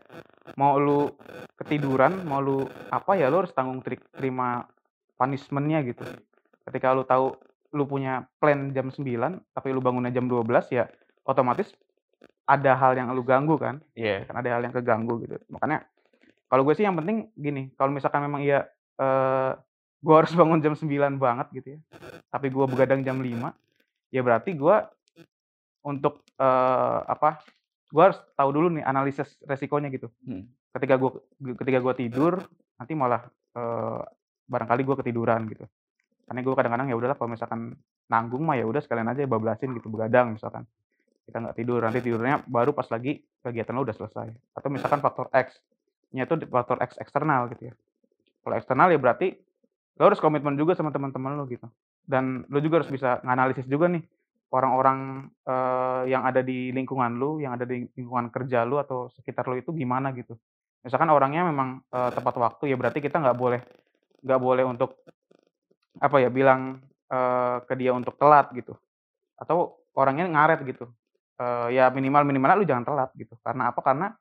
mau 0.57 0.81
lu 0.81 1.13
ketiduran 1.61 2.25
mau 2.25 2.41
lu 2.41 2.65
apa 2.89 3.17
ya 3.17 3.29
lu 3.29 3.45
harus 3.45 3.53
tanggung 3.53 3.85
teri- 3.85 4.05
terima 4.17 4.65
punishmentnya 5.21 5.85
gitu. 5.85 6.05
Ketika 6.65 6.97
lu 6.97 7.05
tahu 7.05 7.37
lu 7.75 7.85
punya 7.85 8.25
plan 8.41 8.73
jam 8.73 8.89
9 8.89 9.03
tapi 9.53 9.69
lu 9.75 9.83
bangunnya 9.85 10.15
jam 10.15 10.25
12 10.25 10.47
ya 10.73 10.89
otomatis 11.27 11.75
ada 12.45 12.73
hal 12.77 12.93
yang 12.97 13.09
lu 13.17 13.25
ganggu 13.25 13.57
kan? 13.57 13.81
Iya. 13.97 14.29
kan 14.29 14.41
ada 14.45 14.49
hal 14.57 14.63
yang 14.65 14.75
keganggu 14.77 15.25
gitu. 15.25 15.41
Makanya 15.49 15.85
kalau 16.49 16.63
gue 16.63 16.75
sih 16.77 16.85
yang 16.85 16.95
penting 16.95 17.33
gini 17.35 17.73
kalau 17.75 17.91
misalkan 17.91 18.23
memang 18.31 18.45
iya 18.45 18.69
eh 19.01 19.53
gue 20.05 20.15
harus 20.15 20.31
bangun 20.39 20.61
jam 20.61 20.79
9 20.79 20.87
banget 21.19 21.47
gitu 21.51 21.69
ya 21.75 21.79
tapi 22.31 22.53
gue 22.53 22.65
begadang 22.69 23.03
jam 23.03 23.19
5 23.19 23.51
ya 24.15 24.21
berarti 24.23 24.55
gue 24.55 24.77
untuk 25.83 26.23
eh 26.39 27.01
apa 27.11 27.43
gue 27.91 28.03
harus 28.03 28.19
tahu 28.39 28.51
dulu 28.55 28.69
nih 28.75 28.85
analisis 28.87 29.39
resikonya 29.47 29.91
gitu. 29.91 30.11
Hmm. 30.27 30.47
ketika 30.75 30.99
gue 30.99 31.11
ketika 31.63 31.79
gue 31.79 31.95
tidur 31.95 32.43
nanti 32.79 32.93
malah 32.99 33.23
eh 33.55 34.03
barangkali 34.45 34.83
gue 34.85 34.97
ketiduran 35.01 35.49
gitu. 35.49 35.65
Karena 36.25 36.41
gue 36.41 36.55
kadang-kadang 36.57 36.89
ya 36.89 36.97
udahlah 36.97 37.17
kalau 37.17 37.31
misalkan 37.33 37.77
nanggung 38.09 38.45
mah 38.45 38.57
ya 38.57 38.65
udah 38.69 38.81
sekalian 38.85 39.09
aja 39.13 39.25
bablasin 39.25 39.73
gitu 39.77 39.89
begadang 39.89 40.37
misalkan 40.37 40.69
kita 41.25 41.37
nggak 41.41 41.57
tidur. 41.57 41.81
Nanti 41.81 42.01
tidurnya 42.05 42.45
baru 42.45 42.77
pas 42.77 42.87
lagi 42.93 43.25
kegiatan 43.41 43.73
lo 43.73 43.83
udah 43.85 43.97
selesai. 43.97 44.29
Atau 44.57 44.69
misalkan 44.69 45.01
faktor 45.01 45.33
X 45.33 45.61
nya 46.15 46.31
itu 46.31 46.39
faktor 46.47 46.79
X 46.85 47.01
eksternal 47.01 47.51
gitu 47.51 47.73
ya. 47.73 47.75
Kalau 48.45 48.55
eksternal 48.55 48.89
ya 48.93 49.01
berarti 49.01 49.35
lo 49.99 50.03
harus 50.07 50.21
komitmen 50.21 50.55
juga 50.55 50.77
sama 50.77 50.93
teman-teman 50.93 51.35
lo 51.35 51.45
gitu. 51.49 51.67
Dan 52.05 52.45
lo 52.53 52.59
juga 52.61 52.85
harus 52.85 52.91
bisa 52.93 53.19
nganalisis 53.25 53.65
juga 53.65 53.89
nih 53.89 54.05
orang-orang 54.55 55.27
eh, 55.49 56.03
yang 56.15 56.23
ada 56.23 56.45
di 56.45 56.71
lingkungan 56.71 57.19
lu 57.19 57.43
yang 57.43 57.59
ada 57.59 57.67
di 57.67 57.89
lingkungan 57.99 58.31
kerja 58.31 58.63
lu 58.63 58.79
atau 58.79 59.11
sekitar 59.11 59.49
lu 59.49 59.59
itu 59.59 59.73
gimana 59.75 60.13
gitu. 60.15 60.37
Misalkan 60.85 61.09
orangnya 61.11 61.49
memang 61.49 61.83
eh, 61.89 62.11
tepat 62.13 62.37
waktu 62.37 62.71
ya 62.71 62.77
berarti 62.77 63.01
kita 63.01 63.19
nggak 63.19 63.37
boleh 63.37 63.61
nggak 64.25 64.41
boleh 64.41 64.65
untuk 64.69 65.01
apa 65.99 66.17
ya 66.21 66.29
bilang 66.29 66.79
eh, 67.09 67.57
ke 67.65 67.75
dia 67.75 67.97
untuk 67.97 68.15
telat 68.21 68.53
gitu. 68.53 68.77
Atau 69.35 69.83
orangnya 69.97 70.31
ngaret 70.31 70.63
gitu 70.69 70.87
Eh, 71.35 71.69
ya 71.75 71.91
minimal 71.91 72.23
minimal 72.23 72.63
lu 72.63 72.67
jangan 72.67 72.87
telat 72.87 73.11
gitu 73.19 73.35
karena 73.43 73.75
apa 73.75 73.83
karena 73.83 74.15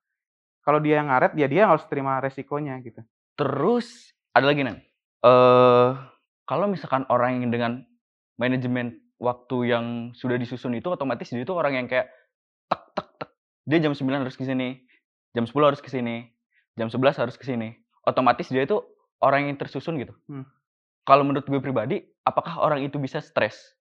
kalau 0.65 0.81
dia 0.81 0.97
yang 0.97 1.13
ngaret 1.13 1.37
ya 1.37 1.45
dia 1.45 1.69
harus 1.69 1.85
terima 1.85 2.17
resikonya 2.17 2.81
gitu 2.81 3.05
Terus 3.33 4.13
ada 4.33 4.45
lagi 4.49 4.61
Nang. 4.61 4.77
Eh 5.25 5.89
kalau 6.45 6.65
misalkan 6.69 7.05
orang 7.09 7.41
yang 7.41 7.49
dengan 7.49 7.81
manajemen 8.37 8.97
waktu 9.17 9.73
yang 9.73 9.85
sudah 10.13 10.37
disusun 10.37 10.73
itu 10.77 10.89
otomatis 10.89 11.29
dia 11.29 11.41
itu 11.41 11.53
orang 11.53 11.77
yang 11.77 11.87
kayak 11.89 12.09
tek 12.69 12.81
tek 12.93 13.07
tek. 13.17 13.29
Dia 13.65 13.77
jam 13.81 13.93
9 13.95 14.25
harus 14.25 14.35
ke 14.35 14.43
sini, 14.43 14.83
jam 15.33 15.45
10 15.47 15.53
harus 15.69 15.81
ke 15.81 15.89
sini, 15.89 16.29
jam 16.77 16.91
11 16.91 17.15
harus 17.17 17.35
ke 17.39 17.45
sini. 17.47 17.77
Otomatis 18.03 18.51
dia 18.51 18.67
itu 18.67 18.83
orang 19.23 19.47
yang 19.47 19.55
tersusun 19.55 19.95
gitu. 19.97 20.13
Hmm. 20.27 20.43
Kalau 21.07 21.23
menurut 21.23 21.47
gue 21.47 21.59
pribadi, 21.63 22.03
apakah 22.27 22.59
orang 22.59 22.83
itu 22.83 22.99
bisa 22.99 23.23
stres? 23.23 23.75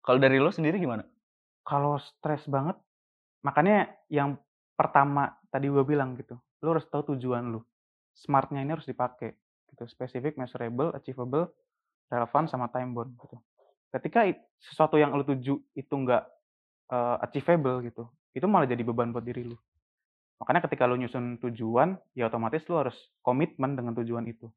Kalau 0.00 0.16
dari 0.16 0.40
lo 0.40 0.48
sendiri 0.48 0.80
gimana? 0.80 1.04
Kalau 1.62 1.98
stres 1.98 2.42
banget 2.50 2.76
makanya 3.42 3.90
yang 4.10 4.38
pertama 4.78 5.34
tadi 5.50 5.70
gue 5.70 5.84
bilang 5.86 6.14
gitu 6.18 6.38
lu 6.62 6.78
harus 6.78 6.86
tahu 6.88 7.14
tujuan 7.14 7.50
lu. 7.50 7.60
Smartnya 8.14 8.62
ini 8.62 8.72
harus 8.72 8.86
dipakai 8.86 9.34
gitu. 9.74 9.84
Specific 9.90 10.38
measurable 10.38 10.94
achievable 10.94 11.50
relevan 12.06 12.46
sama 12.46 12.70
time 12.70 12.94
bound 12.94 13.18
gitu. 13.18 13.36
Ketika 13.92 14.24
sesuatu 14.62 14.96
yang 14.96 15.12
lu 15.12 15.26
tuju 15.26 15.58
itu 15.74 15.94
enggak 15.94 16.24
eh, 16.88 17.16
achievable 17.26 17.82
gitu 17.84 18.06
itu 18.32 18.48
malah 18.48 18.64
jadi 18.64 18.80
beban 18.80 19.12
buat 19.12 19.26
diri 19.26 19.44
lu. 19.44 19.58
Makanya 20.40 20.64
ketika 20.64 20.88
lu 20.88 20.96
nyusun 20.96 21.36
tujuan 21.42 21.98
ya 22.16 22.32
otomatis 22.32 22.64
lu 22.70 22.80
harus 22.80 22.96
komitmen 23.20 23.76
dengan 23.76 23.92
tujuan 24.00 24.24
itu. 24.24 24.48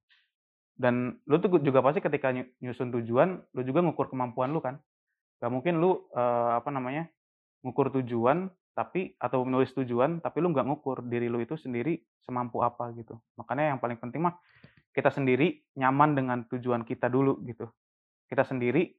Dan 0.76 1.20
lu 1.28 1.36
tuh 1.40 1.60
juga 1.60 1.84
pasti 1.84 2.00
ketika 2.00 2.32
nyu- 2.32 2.52
nyusun 2.64 2.94
tujuan 3.02 3.44
lu 3.52 3.62
juga 3.66 3.84
ngukur 3.84 4.08
kemampuan 4.14 4.54
lu 4.54 4.62
kan 4.64 4.80
gak 5.40 5.52
mungkin 5.52 5.84
lu 5.84 6.08
eh, 6.16 6.52
apa 6.60 6.70
namanya 6.72 7.08
ngukur 7.66 7.90
tujuan 8.02 8.48
tapi 8.76 9.16
atau 9.18 9.48
menulis 9.48 9.72
tujuan 9.72 10.20
tapi 10.20 10.44
lu 10.44 10.52
nggak 10.52 10.68
ngukur 10.68 11.00
diri 11.08 11.32
lu 11.32 11.40
itu 11.40 11.56
sendiri 11.56 11.96
semampu 12.22 12.60
apa 12.60 12.92
gitu. 12.94 13.16
Makanya 13.40 13.74
yang 13.74 13.80
paling 13.80 13.96
penting 13.96 14.28
mah 14.28 14.36
kita 14.92 15.08
sendiri 15.10 15.64
nyaman 15.80 16.12
dengan 16.14 16.38
tujuan 16.52 16.84
kita 16.84 17.08
dulu 17.08 17.40
gitu. 17.48 17.72
Kita 18.28 18.44
sendiri 18.44 18.92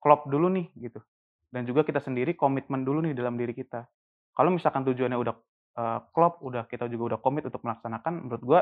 klop 0.00 0.26
dulu 0.32 0.48
nih 0.48 0.72
gitu. 0.80 1.04
Dan 1.52 1.68
juga 1.68 1.84
kita 1.84 2.00
sendiri 2.00 2.32
komitmen 2.36 2.88
dulu 2.88 3.04
nih 3.04 3.12
dalam 3.12 3.36
diri 3.36 3.52
kita. 3.52 3.84
Kalau 4.32 4.48
misalkan 4.48 4.88
tujuannya 4.88 5.18
udah 5.20 5.34
eh, 5.76 6.00
klop 6.16 6.40
udah 6.40 6.64
kita 6.64 6.88
juga 6.88 7.14
udah 7.14 7.18
komit 7.20 7.44
untuk 7.44 7.60
melaksanakan 7.60 8.24
menurut 8.24 8.42
gua 8.42 8.60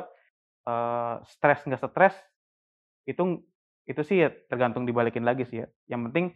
eh, 0.66 1.14
stres 1.30 1.62
nggak 1.62 1.78
stres 1.78 2.14
itu 3.06 3.38
itu 3.86 4.02
sih 4.02 4.18
ya 4.18 4.34
tergantung 4.50 4.82
dibalikin 4.82 5.22
lagi 5.22 5.46
sih 5.46 5.62
ya. 5.62 5.66
Yang 5.86 6.00
penting 6.10 6.26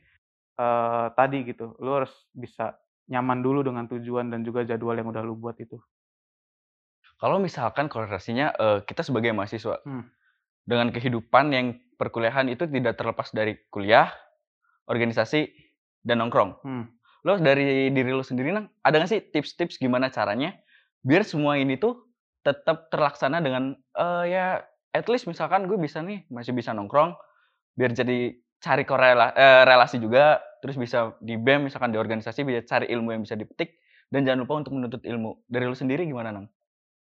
eh, 0.60 1.06
tadi 1.16 1.48
gitu 1.48 1.72
lu 1.80 2.04
harus 2.04 2.12
bisa 2.36 2.76
nyaman 3.08 3.40
dulu 3.40 3.64
dengan 3.64 3.88
tujuan 3.88 4.28
dan 4.28 4.44
juga 4.44 4.62
jadwal 4.68 4.94
yang 4.94 5.08
udah 5.08 5.24
lu 5.24 5.34
buat 5.34 5.56
itu. 5.58 5.80
Kalau 7.20 7.40
misalkan 7.40 7.88
korelasinya 7.88 8.52
eh, 8.54 8.78
kita 8.84 9.00
sebagai 9.04 9.32
mahasiswa 9.32 9.80
Hmm. 9.84 10.04
dengan 10.64 10.92
kehidupan 10.92 11.50
yang 11.50 11.66
perkuliahan 11.96 12.46
itu 12.52 12.68
tidak 12.68 12.96
terlepas 13.00 13.32
dari 13.34 13.56
kuliah, 13.72 14.12
organisasi, 14.86 15.50
dan 16.04 16.22
nongkrong. 16.24 16.56
Hmm. 16.64 16.84
Lo 17.26 17.36
dari 17.36 17.92
diri 17.92 18.12
lo 18.16 18.24
sendiri 18.24 18.54
nang 18.54 18.72
ada 18.80 18.96
nggak 18.96 19.10
sih 19.10 19.20
tips-tips 19.20 19.76
gimana 19.76 20.08
caranya 20.08 20.56
biar 21.04 21.24
semua 21.24 21.60
ini 21.60 21.76
tuh 21.76 22.08
tetap 22.40 22.88
terlaksana 22.88 23.44
dengan 23.44 23.76
eh, 23.76 24.24
ya 24.32 24.44
at 24.96 25.06
least 25.12 25.28
misalkan 25.28 25.68
gue 25.68 25.76
bisa 25.76 26.00
nih 26.00 26.24
masih 26.32 26.56
bisa 26.56 26.72
nongkrong 26.72 27.12
biar 27.76 27.92
jadi 27.92 28.32
cari 28.60 28.84
korela 28.88 29.32
eh, 29.36 29.62
relasi 29.68 30.00
juga 30.00 30.40
terus 30.60 30.76
bisa 30.76 31.16
di 31.18 31.34
BEM 31.34 31.66
misalkan 31.66 31.90
di 31.90 31.98
organisasi 31.98 32.44
bisa 32.44 32.60
cari 32.64 32.86
ilmu 32.92 33.12
yang 33.16 33.22
bisa 33.24 33.34
dipetik 33.34 33.80
dan 34.12 34.22
jangan 34.22 34.44
lupa 34.46 34.54
untuk 34.60 34.72
menuntut 34.76 35.02
ilmu 35.02 35.44
dari 35.50 35.64
lo 35.66 35.76
sendiri 35.76 36.06
gimana 36.06 36.30
nang? 36.30 36.46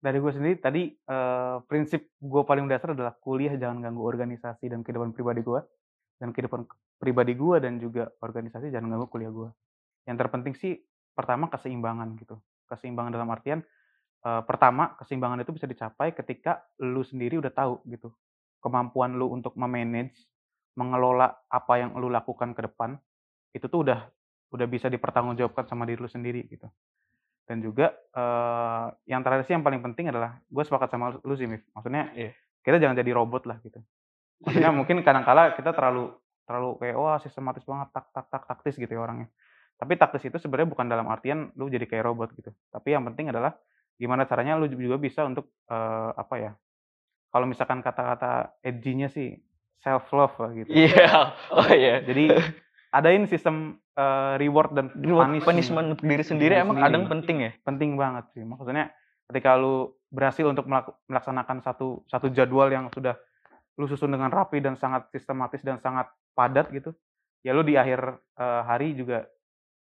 Dari 0.04 0.20
gue 0.20 0.32
sendiri 0.36 0.56
tadi 0.60 0.92
eh, 0.92 1.58
prinsip 1.64 2.12
gue 2.20 2.44
paling 2.44 2.68
dasar 2.68 2.92
adalah 2.92 3.16
kuliah 3.18 3.56
jangan 3.56 3.80
ganggu 3.80 4.04
organisasi 4.04 4.68
dan 4.68 4.84
kehidupan 4.84 5.16
pribadi 5.16 5.42
gue 5.46 5.60
dan 6.20 6.36
kehidupan 6.36 6.68
pribadi 7.00 7.34
gue 7.36 7.58
dan 7.64 7.80
juga 7.80 8.12
organisasi 8.20 8.72
jangan 8.72 8.92
ganggu 8.92 9.08
kuliah 9.08 9.32
gue. 9.32 9.50
Yang 10.10 10.18
terpenting 10.28 10.56
sih 10.60 10.74
pertama 11.16 11.48
keseimbangan 11.48 12.20
gitu. 12.20 12.36
Keseimbangan 12.68 13.12
dalam 13.16 13.32
artian 13.32 13.64
eh, 14.28 14.42
pertama 14.44 15.00
keseimbangan 15.00 15.40
itu 15.44 15.56
bisa 15.56 15.68
dicapai 15.70 16.12
ketika 16.12 16.68
lu 16.84 17.04
sendiri 17.08 17.40
udah 17.40 17.54
tahu 17.56 17.80
gitu 17.88 18.12
kemampuan 18.64 19.20
lu 19.20 19.28
untuk 19.36 19.52
memanage, 19.60 20.16
mengelola 20.80 21.36
apa 21.52 21.84
yang 21.84 21.92
lu 22.00 22.08
lakukan 22.08 22.56
ke 22.56 22.64
depan 22.64 22.96
itu 23.54 23.66
tuh 23.70 23.86
udah 23.86 24.10
udah 24.54 24.68
bisa 24.70 24.90
dipertanggungjawabkan 24.90 25.66
sama 25.66 25.86
diri 25.86 26.02
lu 26.02 26.10
sendiri 26.10 26.46
gitu. 26.50 26.66
Dan 27.44 27.60
juga 27.60 27.92
eh, 27.94 28.86
yang 29.10 29.22
terakhir 29.22 29.46
sih 29.46 29.54
yang 29.54 29.66
paling 29.66 29.82
penting 29.82 30.10
adalah 30.10 30.38
gue 30.42 30.64
sepakat 30.64 30.90
sama 30.94 31.14
lu 31.22 31.34
sih, 31.38 31.46
Mif. 31.50 31.62
Maksudnya 31.74 32.10
Iya. 32.14 32.32
kita 32.64 32.78
jangan 32.80 32.96
jadi 32.98 33.12
robot 33.14 33.44
lah 33.50 33.58
gitu. 33.62 33.80
Maksudnya 34.44 34.72
mungkin 34.76 35.02
kadang-kala 35.06 35.56
kita 35.56 35.72
terlalu 35.72 36.12
terlalu 36.44 36.76
kayak 36.84 36.96
wah 37.00 37.18
sistematis 37.24 37.64
banget 37.64 37.88
tak 37.96 38.06
tak 38.12 38.26
tak 38.28 38.44
taktis 38.48 38.76
gitu 38.76 38.92
ya 38.92 39.02
orangnya. 39.02 39.28
Tapi 39.80 39.96
taktis 40.00 40.24
itu 40.28 40.38
sebenarnya 40.40 40.70
bukan 40.70 40.86
dalam 40.88 41.08
artian 41.10 41.52
lu 41.60 41.68
jadi 41.68 41.88
kayak 41.88 42.04
robot 42.08 42.32
gitu. 42.36 42.52
Tapi 42.72 42.94
yang 42.96 43.04
penting 43.10 43.32
adalah 43.32 43.56
gimana 44.00 44.28
caranya 44.28 44.58
lu 44.60 44.68
juga 44.70 44.98
bisa 45.00 45.24
untuk 45.28 45.52
eh, 45.68 46.12
apa 46.16 46.36
ya? 46.40 46.52
Kalau 47.34 47.50
misalkan 47.50 47.82
kata-kata 47.82 48.62
edgy-nya 48.62 49.10
sih 49.10 49.34
self 49.82 50.08
love 50.16 50.36
lah 50.40 50.52
gitu. 50.56 50.70
Iya, 50.72 51.34
oh 51.60 51.70
iya. 51.74 52.00
Jadi 52.06 52.32
adain 52.94 53.26
sistem 53.26 53.56
eh, 53.92 54.34
reward 54.38 54.72
dan 54.72 54.86
Reward 54.94 55.34
punishment. 55.42 55.92
untuk 55.92 56.06
diri 56.06 56.22
sendiri 56.22 56.54
Diri 56.54 56.62
emang 56.62 56.78
sendiri. 56.78 56.86
kadang 56.88 57.04
penting 57.10 57.38
ya. 57.40 57.52
penting 57.62 57.90
banget 57.94 58.26
sih. 58.32 58.44
Maksudnya 58.44 58.94
ketika 59.26 59.58
lu 59.58 59.76
berhasil 60.08 60.46
untuk 60.46 60.70
melak- 60.70 60.94
melaksanakan 61.08 61.58
satu 61.60 62.06
satu 62.06 62.30
jadwal 62.30 62.70
yang 62.70 62.88
sudah 62.90 63.18
lu 63.74 63.90
susun 63.90 64.14
dengan 64.14 64.30
rapi 64.30 64.62
dan 64.62 64.78
sangat 64.78 65.10
sistematis 65.10 65.60
dan 65.60 65.78
sangat 65.78 66.06
padat 66.32 66.70
gitu, 66.70 66.94
ya 67.42 67.52
lu 67.52 67.62
di 67.62 67.74
akhir 67.74 68.00
eh, 68.38 68.62
hari 68.64 68.94
juga 68.94 69.26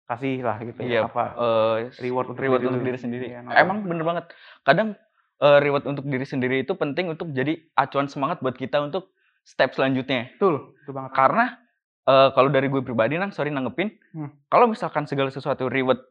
kasih 0.02 0.40
lah 0.40 0.56
gitu 0.58 0.82
Iya, 0.82 1.04
apa 1.06 1.24
eh, 1.36 1.76
reward 2.00 2.32
untuk 2.32 2.40
reward 2.40 2.60
diri 2.60 2.70
untuk 2.70 2.82
diri 2.82 2.98
sendiri. 2.98 3.26
Nah, 3.38 3.52
Emang 3.54 3.84
bener 3.84 4.02
banget. 4.02 4.24
Kadang 4.62 4.96
eh, 5.38 5.58
reward 5.60 5.84
untuk 5.84 6.04
diri 6.04 6.24
sendiri 6.24 6.64
itu 6.64 6.72
penting 6.72 7.08
untuk 7.08 7.28
jadi 7.28 7.60
acuan 7.74 8.08
semangat 8.08 8.40
buat 8.40 8.56
kita 8.56 8.80
untuk 8.80 9.12
step 9.42 9.72
selanjutnya. 9.72 10.32
betul, 10.32 10.72
itu 10.78 10.90
banget. 10.90 11.12
Karena 11.12 11.60
eh, 12.02 12.28
kalau 12.32 12.48
dari 12.48 12.66
gue 12.66 12.80
pribadi 12.80 13.14
nang, 13.14 13.30
sorry 13.30 13.48
nanggepin, 13.48 13.94
Hmm. 14.12 14.30
kalau 14.46 14.66
misalkan 14.66 15.04
segala 15.04 15.28
sesuatu 15.28 15.66
reward 15.66 16.02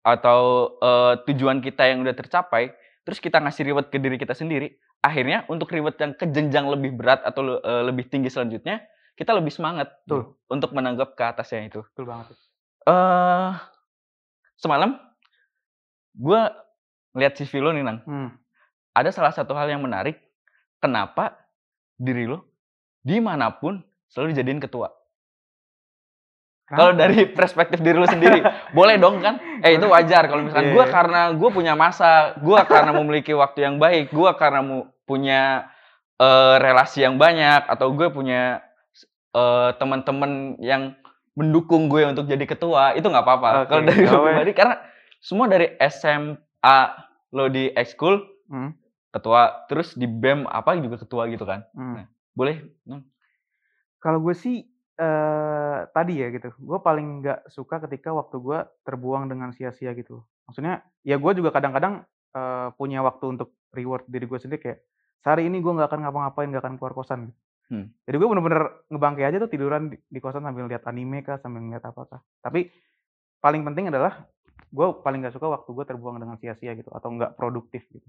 atau 0.00 0.40
eh, 0.78 1.14
tujuan 1.26 1.60
kita 1.60 1.84
yang 1.84 2.00
udah 2.00 2.12
tercapai, 2.12 2.72
terus 3.02 3.18
kita 3.18 3.38
ngasih 3.38 3.64
reward 3.66 3.88
ke 3.88 3.96
diri 3.96 4.16
kita 4.16 4.32
sendiri, 4.32 4.72
akhirnya 5.00 5.44
untuk 5.46 5.68
reward 5.68 5.96
yang 5.96 6.12
ke 6.12 6.24
jenjang 6.26 6.66
lebih 6.66 6.92
berat 6.92 7.20
atau 7.22 7.56
eh, 7.56 7.82
lebih 7.84 8.06
tinggi 8.06 8.28
selanjutnya, 8.28 8.80
kita 9.12 9.32
lebih 9.32 9.50
semangat 9.50 9.92
Betul. 10.04 10.36
untuk 10.48 10.72
menanggap 10.72 11.12
ke 11.12 11.22
atasnya 11.22 11.68
itu. 11.68 11.80
Betul 11.86 12.06
banget. 12.06 12.32
eh 12.80 13.52
semalam 14.56 14.96
gue 16.12 16.40
ngeliat 17.12 17.34
CV 17.34 17.60
lo 17.60 17.70
nih 17.70 17.84
nang 17.84 18.00
Hmm. 18.02 18.30
ada 18.92 19.12
salah 19.12 19.30
satu 19.30 19.52
hal 19.52 19.68
yang 19.68 19.80
menarik 19.80 20.16
kenapa 20.78 21.36
diri 21.94 22.24
lo 22.24 22.48
di 23.00 23.20
mana 23.20 23.52
pun 23.52 23.80
selalu 24.08 24.32
dijadiin 24.32 24.60
ketua 24.60 24.88
kalau 26.70 26.92
dari 26.92 27.26
perspektif 27.28 27.78
diri 27.78 27.94
lo 27.94 28.06
sendiri 28.06 28.38
boleh 28.72 28.94
dong 28.96 29.18
kan 29.18 29.34
eh 29.58 29.74
itu 29.74 29.84
wajar 29.84 30.24
kalau 30.24 30.42
misalkan 30.42 30.66
Iya, 30.66 30.74
gue 30.74 30.84
iya. 30.84 30.92
karena 30.92 31.20
gue 31.32 31.50
punya 31.50 31.72
masa 31.74 32.10
gue 32.36 32.58
karena 32.64 32.90
memiliki 32.92 33.32
waktu 33.32 33.58
yang 33.60 33.76
baik 33.76 34.08
gue 34.08 34.30
karena 34.34 34.60
mu- 34.60 34.86
punya 35.02 35.66
eh, 36.16 36.54
relasi 36.56 37.02
yang 37.02 37.16
banyak 37.16 37.66
atau 37.66 37.90
gue 37.90 38.08
punya 38.08 38.62
eh, 39.30 39.70
teman-teman 39.74 40.30
yang 40.58 40.94
mendukung 41.32 41.86
gue 41.86 42.04
untuk 42.04 42.24
jadi 42.24 42.42
ketua 42.44 42.92
itu 42.92 43.04
nggak 43.04 43.22
apa-apa 43.22 43.48
Oke, 43.56 43.66
kalau 43.68 43.82
dari 43.84 44.00
gue 44.02 44.20
pribadi 44.20 44.52
karena 44.52 44.74
semua 45.18 45.46
dari 45.46 45.66
SMA 45.80 46.78
lo 47.30 47.46
di 47.46 47.66
ekskul 47.68 48.26
Hmm. 48.46 48.74
ketua 49.08 49.66
terus 49.66 49.94
di 49.94 50.06
bem 50.06 50.42
apa 50.44 50.74
juga 50.74 50.98
ketua 50.98 51.26
gitu 51.26 51.42
kan 51.42 51.62
Hmm. 51.70 52.02
boleh 52.30 52.62
Nang? 52.82 53.06
Kalau 53.96 54.18
gue 54.18 54.32
sih 54.32 54.66
eh 55.00 55.80
tadi 55.96 56.20
ya 56.20 56.28
gitu, 56.28 56.52
gue 56.52 56.78
paling 56.84 57.24
nggak 57.24 57.48
suka 57.48 57.80
ketika 57.88 58.12
waktu 58.12 58.36
gue 58.36 58.58
terbuang 58.84 59.32
dengan 59.32 59.48
sia-sia 59.56 59.96
gitu. 59.96 60.20
Maksudnya 60.44 60.84
ya 61.00 61.16
gue 61.16 61.32
juga 61.32 61.56
kadang-kadang 61.56 62.04
eh, 62.36 62.68
punya 62.76 63.00
waktu 63.00 63.32
untuk 63.32 63.56
reward 63.72 64.04
diri 64.12 64.28
gue 64.28 64.36
sendiri 64.36 64.60
kayak 64.60 64.78
sehari 65.24 65.48
ini 65.48 65.64
gue 65.64 65.72
nggak 65.72 65.88
akan 65.88 66.00
ngapa-ngapain, 66.04 66.48
nggak 66.52 66.62
akan 66.68 66.74
keluar 66.76 66.92
kosan. 66.92 67.32
Hmm. 67.70 67.88
Jadi 68.04 68.16
gue 68.18 68.28
bener-bener 68.28 68.62
ngebangke 68.90 69.22
aja 69.24 69.36
tuh 69.40 69.48
tiduran 69.48 69.94
di, 69.94 69.96
di 69.96 70.18
kosan 70.20 70.44
sambil 70.44 70.66
lihat 70.68 70.84
anime 70.84 71.24
kah, 71.24 71.40
sambil 71.40 71.64
ngeliat 71.64 71.84
apa 71.86 72.02
kah. 72.04 72.20
Tapi 72.44 72.68
paling 73.40 73.62
penting 73.64 73.88
adalah 73.88 74.26
gue 74.68 74.86
paling 75.00 75.24
nggak 75.24 75.32
suka 75.32 75.48
waktu 75.48 75.70
gue 75.72 75.84
terbuang 75.86 76.20
dengan 76.20 76.36
sia-sia 76.36 76.76
gitu 76.76 76.92
atau 76.92 77.08
nggak 77.14 77.40
produktif 77.40 77.88
gitu. 77.88 78.04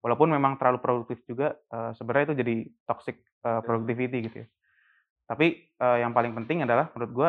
Walaupun 0.00 0.32
memang 0.32 0.56
terlalu 0.56 0.80
produktif 0.80 1.20
juga 1.28 1.52
eh, 1.52 1.92
sebenarnya 2.00 2.32
itu 2.32 2.36
jadi 2.40 2.54
toxic 2.88 3.20
eh, 3.44 3.60
productivity 3.60 4.18
gitu 4.24 4.36
ya. 4.40 4.48
Tapi 5.30 5.46
eh, 5.62 5.98
yang 6.02 6.10
paling 6.10 6.34
penting 6.34 6.66
adalah 6.66 6.90
menurut 6.90 7.12
gue, 7.14 7.28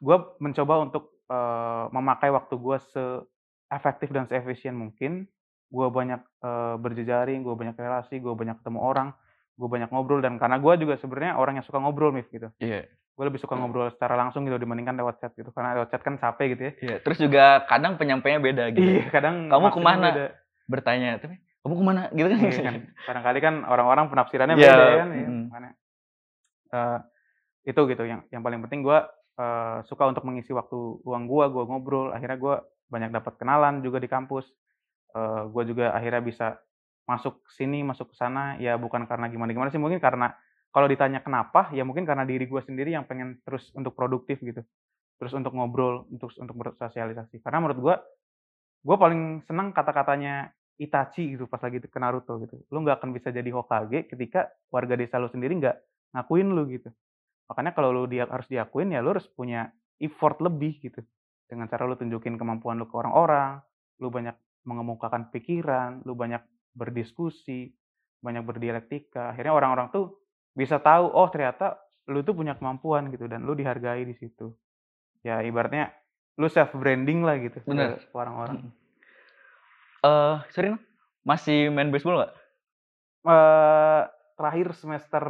gue 0.00 0.16
mencoba 0.38 0.74
untuk 0.80 1.18
eh, 1.26 1.84
memakai 1.90 2.30
waktu 2.30 2.54
gue 2.54 2.78
seefektif 2.86 4.14
dan 4.14 4.30
seefisien 4.30 4.78
mungkin. 4.78 5.26
Gue 5.66 5.88
banyak 5.88 6.20
eh, 6.22 6.74
berjejaring, 6.78 7.42
gue 7.42 7.54
banyak 7.56 7.74
relasi, 7.74 8.22
gue 8.22 8.30
banyak 8.30 8.60
ketemu 8.60 8.78
orang, 8.78 9.08
gue 9.56 9.66
banyak 9.66 9.90
ngobrol 9.90 10.20
dan 10.20 10.38
karena 10.38 10.56
gue 10.56 10.72
juga 10.78 10.94
sebenarnya 10.94 11.34
orang 11.34 11.58
yang 11.58 11.66
suka 11.66 11.82
ngobrol 11.82 12.14
Mif 12.14 12.30
gitu. 12.30 12.46
iya 12.58 12.86
Gue 13.12 13.28
lebih 13.28 13.40
suka 13.40 13.52
ngobrol 13.52 13.90
secara 13.90 14.16
langsung 14.16 14.44
gitu 14.44 14.56
dibandingkan 14.56 14.96
lewat 14.96 15.18
chat 15.18 15.32
gitu. 15.34 15.50
Karena 15.50 15.76
lewat 15.76 15.90
chat 15.90 16.00
kan 16.00 16.16
capek 16.16 16.46
gitu 16.54 16.62
ya. 16.62 16.72
iya 16.80 16.96
terus 17.00 17.18
juga 17.18 17.60
kadang 17.66 17.96
penyampaiannya 17.96 18.40
beda 18.40 18.64
gitu 18.72 18.88
Iya, 18.88 19.04
kadang 19.10 19.50
Kamu 19.50 19.68
ke 19.68 19.80
mana? 19.82 20.06
beda. 20.12 20.26
bertanya 20.64 21.20
tapi 21.20 21.36
kamu 21.60 21.74
ke 21.76 21.84
mana 21.84 22.00
gitu 22.10 22.26
kan 22.28 22.38
Iya 22.38 22.60
kan. 22.62 22.74
Kadang-kali 23.04 23.38
kan 23.40 23.54
orang-orang 23.64 24.06
penafsirannya 24.08 24.56
Iya, 24.56 24.64
beda 24.64 24.84
kan. 24.96 25.08
ya. 25.10 25.26
mm. 25.28 25.44
Mana? 25.48 25.68
Eh, 26.72 26.98
itu 27.68 27.80
gitu 27.86 28.02
yang 28.08 28.26
yang 28.34 28.42
paling 28.42 28.58
penting 28.66 28.82
gue 28.82 28.98
suka 29.88 30.04
untuk 30.06 30.22
mengisi 30.28 30.54
waktu 30.54 31.02
luang 31.02 31.26
gue, 31.26 31.44
gue 31.50 31.64
ngobrol. 31.66 32.08
Akhirnya 32.14 32.38
gue 32.38 32.54
banyak 32.92 33.10
dapat 33.10 33.34
kenalan 33.40 33.80
juga 33.82 33.98
di 33.98 34.08
kampus. 34.10 34.46
Eh, 35.16 35.42
gue 35.50 35.62
juga 35.68 35.92
akhirnya 35.96 36.22
bisa 36.24 36.46
masuk 37.08 37.44
sini, 37.52 37.82
masuk 37.84 38.12
ke 38.12 38.16
sana. 38.16 38.56
Ya 38.60 38.76
bukan 38.80 39.04
karena 39.08 39.28
gimana-gimana 39.32 39.68
sih, 39.72 39.80
mungkin 39.80 39.98
karena 40.00 40.32
kalau 40.72 40.88
ditanya 40.88 41.20
kenapa, 41.20 41.68
ya 41.76 41.84
mungkin 41.84 42.08
karena 42.08 42.24
diri 42.24 42.48
gue 42.48 42.62
sendiri 42.64 42.96
yang 42.96 43.04
pengen 43.04 43.40
terus 43.44 43.68
untuk 43.76 43.92
produktif 43.92 44.40
gitu. 44.40 44.64
Terus 45.20 45.32
untuk 45.36 45.52
ngobrol, 45.54 46.08
untuk 46.10 46.32
untuk 46.36 46.56
bersosialisasi. 46.56 47.40
Karena 47.44 47.60
menurut 47.62 47.80
gue, 47.80 47.94
gue 48.86 48.96
paling 48.98 49.44
senang 49.46 49.70
kata-katanya 49.74 50.50
Itachi 50.80 51.36
gitu 51.36 51.46
pas 51.46 51.62
lagi 51.62 51.78
ke 51.78 51.98
Naruto 52.00 52.40
gitu. 52.42 52.58
Lu 52.72 52.82
nggak 52.82 53.02
akan 53.02 53.10
bisa 53.14 53.30
jadi 53.30 53.48
Hokage 53.54 54.08
ketika 54.10 54.50
warga 54.72 54.98
desa 54.98 55.20
lu 55.22 55.30
sendiri 55.30 55.54
nggak 55.60 55.76
ngakuin 56.12 56.48
lu 56.52 56.68
gitu. 56.68 56.88
Makanya 57.48 57.72
kalau 57.76 57.92
lu 57.92 58.04
dia 58.08 58.24
harus 58.28 58.48
diakuin 58.48 58.92
ya 58.92 59.04
lu 59.04 59.16
harus 59.16 59.28
punya 59.28 59.68
effort 60.00 60.40
lebih 60.40 60.80
gitu. 60.80 61.00
Dengan 61.48 61.68
cara 61.68 61.84
lu 61.84 61.96
tunjukin 61.96 62.40
kemampuan 62.40 62.80
lu 62.80 62.88
ke 62.88 62.96
orang-orang, 62.96 63.60
lu 64.00 64.08
banyak 64.08 64.36
mengemukakan 64.64 65.28
pikiran, 65.28 66.00
lu 66.06 66.16
banyak 66.16 66.40
berdiskusi, 66.72 67.74
banyak 68.24 68.46
berdialektika. 68.46 69.36
Akhirnya 69.36 69.52
orang-orang 69.52 69.92
tuh 69.92 70.22
bisa 70.52 70.80
tahu 70.80 71.12
oh 71.12 71.28
ternyata 71.28 71.76
lu 72.08 72.24
tuh 72.24 72.34
punya 72.34 72.56
kemampuan 72.56 73.12
gitu 73.12 73.28
dan 73.28 73.44
lu 73.44 73.52
dihargai 73.52 74.06
di 74.08 74.16
situ. 74.16 74.52
Ya 75.22 75.44
ibaratnya 75.44 75.92
lu 76.40 76.48
self 76.48 76.72
branding 76.72 77.20
lah 77.22 77.36
gitu 77.38 77.60
ke 77.60 77.68
Bener. 77.68 78.00
orang-orang. 78.16 78.72
eh 80.02 80.36
sorry 80.50 80.74
Nang, 80.74 80.82
masih 81.22 81.70
main 81.70 81.94
baseball 81.94 82.18
nggak 82.18 82.34
eh 83.22 84.02
terakhir 84.34 84.74
semester 84.74 85.24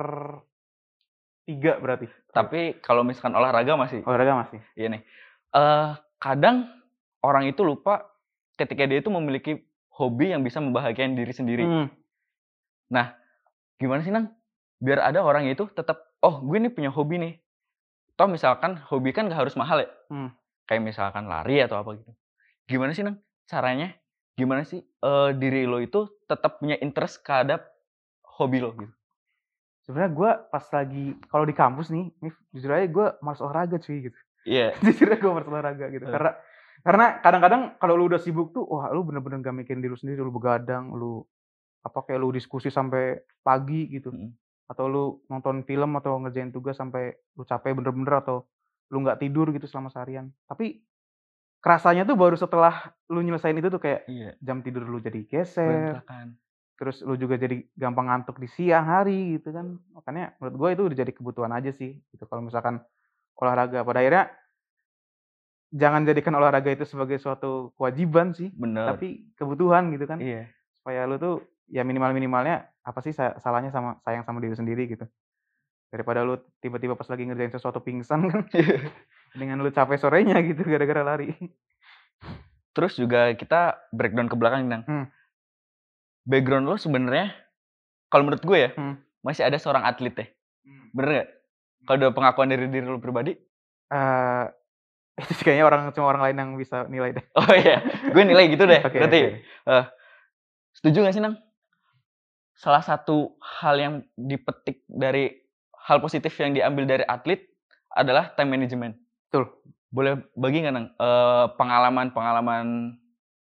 tiga 1.43 1.79
berarti. 1.83 2.07
tapi 2.31 2.79
kalau 2.79 3.03
misalkan 3.03 3.35
olahraga 3.35 3.75
masih 3.75 4.01
olahraga 4.07 4.47
masih. 4.47 4.61
iya 4.79 4.89
nih 4.93 5.03
eh 5.53 5.91
kadang 6.23 6.71
orang 7.23 7.51
itu 7.51 7.67
lupa 7.67 8.07
ketika 8.59 8.87
dia 8.87 9.03
itu 9.03 9.11
memiliki 9.11 9.63
hobi 9.93 10.33
yang 10.33 10.43
bisa 10.43 10.59
membahagiakan 10.59 11.19
diri 11.19 11.33
sendiri. 11.33 11.65
Hmm. 11.65 11.89
Nah, 12.93 13.17
gimana 13.77 14.01
sih 14.05 14.13
Nang? 14.13 14.33
Biar 14.83 14.99
ada 15.05 15.23
orang 15.23 15.47
itu 15.47 15.69
tetap, 15.73 16.19
oh 16.25 16.43
gue 16.43 16.59
nih 16.59 16.73
punya 16.73 16.91
hobi 16.91 17.21
nih. 17.21 17.35
Toh 18.19 18.29
misalkan 18.29 18.77
hobi 18.91 19.15
kan 19.15 19.31
gak 19.31 19.47
harus 19.47 19.55
mahal 19.57 19.85
ya. 19.85 19.91
Hmm. 20.11 20.31
Kayak 20.69 20.83
misalkan 20.93 21.29
lari 21.29 21.61
atau 21.63 21.81
apa 21.81 21.97
gitu. 21.97 22.13
Gimana 22.69 22.93
sih 22.97 23.05
Nang 23.05 23.21
caranya? 23.47 23.93
Gimana 24.35 24.65
sih 24.65 24.81
eh, 24.81 25.31
diri 25.37 25.69
lo 25.69 25.79
itu 25.79 26.09
tetap 26.25 26.59
punya 26.59 26.81
interest 26.81 27.21
terhadap 27.21 27.69
hobi 28.41 28.59
lo 28.65 28.73
gitu? 28.75 28.93
Sebenarnya 29.83 30.13
gue 30.15 30.31
pas 30.51 30.65
lagi 30.71 31.05
kalau 31.27 31.45
di 31.45 31.55
kampus 31.55 31.91
nih, 31.91 32.07
Mif, 32.23 32.37
jujur 32.55 32.71
aja 32.71 32.87
gue 32.87 33.07
malas 33.19 33.41
olahraga 33.43 33.77
cuy 33.83 34.11
gitu. 34.11 34.19
Iya. 34.47 34.75
jujur 34.85 35.11
aja 35.11 35.19
gue 35.19 35.33
malas 35.35 35.49
olahraga 35.51 35.87
gitu. 35.91 36.07
Karena 36.07 36.31
karena 36.83 37.07
kadang-kadang 37.23 37.63
kalau 37.79 37.95
lu 37.95 38.11
udah 38.11 38.19
sibuk 38.19 38.51
tuh, 38.51 38.67
wah 38.67 38.91
lu 38.91 39.07
bener-bener 39.07 39.39
gak 39.43 39.55
mikirin 39.55 39.83
diri 39.83 39.95
lu 39.95 39.99
sendiri, 39.99 40.19
lu 40.23 40.35
begadang, 40.35 40.91
lu 40.95 41.23
apa 41.83 41.99
kayak 42.07 42.19
lu 42.23 42.31
diskusi 42.35 42.71
sampai 42.71 43.19
pagi 43.43 43.91
gitu. 43.91 44.11
Mm. 44.11 44.31
Atau 44.71 44.87
lu 44.87 45.05
nonton 45.31 45.67
film 45.67 45.99
atau 45.99 46.19
ngerjain 46.23 46.51
tugas 46.55 46.79
sampai 46.79 47.15
lu 47.39 47.43
capek 47.43 47.75
bener-bener 47.75 48.23
atau 48.23 48.47
lu 48.91 49.03
nggak 49.03 49.19
tidur 49.19 49.51
gitu 49.51 49.67
selama 49.67 49.91
seharian. 49.91 50.31
Tapi 50.47 50.79
kerasanya 51.63 52.03
tuh 52.03 52.19
baru 52.19 52.35
setelah 52.35 52.91
lu 53.07 53.23
nyelesain 53.23 53.55
itu 53.55 53.71
tuh 53.71 53.79
kayak 53.79 54.07
Iya. 54.11 54.35
jam 54.43 54.63
tidur 54.67 54.83
lu 54.83 54.99
jadi 54.99 55.23
geser. 55.27 56.03
Terus 56.83 56.99
lu 56.99 57.15
juga 57.15 57.39
jadi 57.39 57.63
gampang 57.73 58.11
ngantuk 58.11 58.43
di 58.43 58.51
siang 58.51 58.83
hari 58.83 59.39
gitu 59.39 59.55
kan 59.55 59.79
makanya 59.95 60.35
menurut 60.37 60.57
gue 60.59 60.69
itu 60.75 60.83
udah 60.83 60.99
jadi 60.99 61.13
kebutuhan 61.15 61.55
aja 61.55 61.71
sih 61.71 61.95
gitu 62.11 62.27
kalau 62.27 62.43
misalkan 62.43 62.83
olahraga 63.39 63.87
pada 63.87 64.03
akhirnya 64.03 64.25
jangan 65.71 66.03
jadikan 66.03 66.35
olahraga 66.35 66.69
itu 66.69 66.83
sebagai 66.83 67.17
suatu 67.17 67.71
kewajiban 67.79 68.35
sih 68.35 68.51
Bener. 68.51 68.91
tapi 68.91 69.31
kebutuhan 69.39 69.95
gitu 69.95 70.05
kan 70.05 70.19
Iya. 70.19 70.51
supaya 70.77 71.07
lu 71.07 71.17
tuh 71.17 71.35
ya 71.71 71.81
minimal 71.81 72.11
minimalnya 72.11 72.67
apa 72.83 72.99
sih 73.01 73.15
sa- 73.15 73.39
salahnya 73.39 73.71
sama 73.71 74.03
sayang 74.03 74.27
sama 74.27 74.43
diri 74.43 74.53
sendiri 74.53 74.91
gitu 74.91 75.07
daripada 75.89 76.27
lu 76.27 76.35
tiba-tiba 76.59 76.93
pas 76.93 77.07
lagi 77.07 77.25
ngerjain 77.25 77.55
sesuatu 77.55 77.79
pingsan 77.79 78.27
kan 78.27 78.43
dengan 79.39 79.63
lu 79.63 79.71
capek 79.71 79.97
sorenya 79.97 80.35
gitu 80.43 80.67
gara-gara 80.67 81.07
lari 81.07 81.31
Terus 82.73 82.97
juga 82.97 83.29
kita 83.37 83.77
breakdown 83.93 84.27
ke 84.27 84.37
belakang 84.37 84.65
Nang. 84.65 84.83
Hmm. 84.89 85.05
Background 86.23 86.67
lo 86.67 86.77
sebenarnya 86.79 87.35
kalau 88.07 88.29
menurut 88.29 88.45
gue 88.45 88.59
ya 88.59 88.71
Hmm. 88.77 89.01
masih 89.23 89.43
ada 89.47 89.57
seorang 89.59 89.83
atlet 89.83 90.15
ya. 90.15 90.27
Bener 90.93 91.09
nggak? 91.11 91.29
Kalau 91.83 91.97
ada 91.99 92.09
pengakuan 92.15 92.49
dari 92.51 92.67
diri 92.71 92.87
lo 92.87 93.03
pribadi? 93.03 93.35
Eh, 93.91 94.45
itu 95.23 95.33
sih 95.37 95.45
kayaknya 95.45 95.67
orang 95.67 95.81
cuma 95.93 96.09
orang 96.09 96.23
lain 96.31 96.37
yang 96.39 96.51
bisa 96.57 96.89
nilai 96.89 97.13
deh 97.13 97.25
Oh 97.37 97.53
iya, 97.53 97.85
gue 97.85 98.23
nilai 98.23 98.49
gitu 98.49 98.65
deh. 98.65 98.81
Oke, 98.87 98.97
Berarti 98.97 99.21
oke. 99.67 99.83
setuju 100.73 101.05
gak 101.05 101.15
sih 101.15 101.23
Nang? 101.23 101.37
Salah 102.57 102.85
satu 102.85 103.37
hal 103.61 103.75
yang 103.81 103.95
dipetik 104.15 104.87
dari 104.87 105.33
hal 105.83 105.99
positif 105.99 106.31
yang 106.39 106.55
diambil 106.55 106.87
dari 106.87 107.05
atlet 107.05 107.43
adalah 107.93 108.31
time 108.39 108.55
management. 108.55 108.95
Betul. 109.29 109.51
Boleh 109.93 110.23
bagi 110.33 110.63
nggak 110.65 110.75
Nang 110.75 110.87
eh, 110.95 111.47
pengalaman-pengalaman 111.59 112.97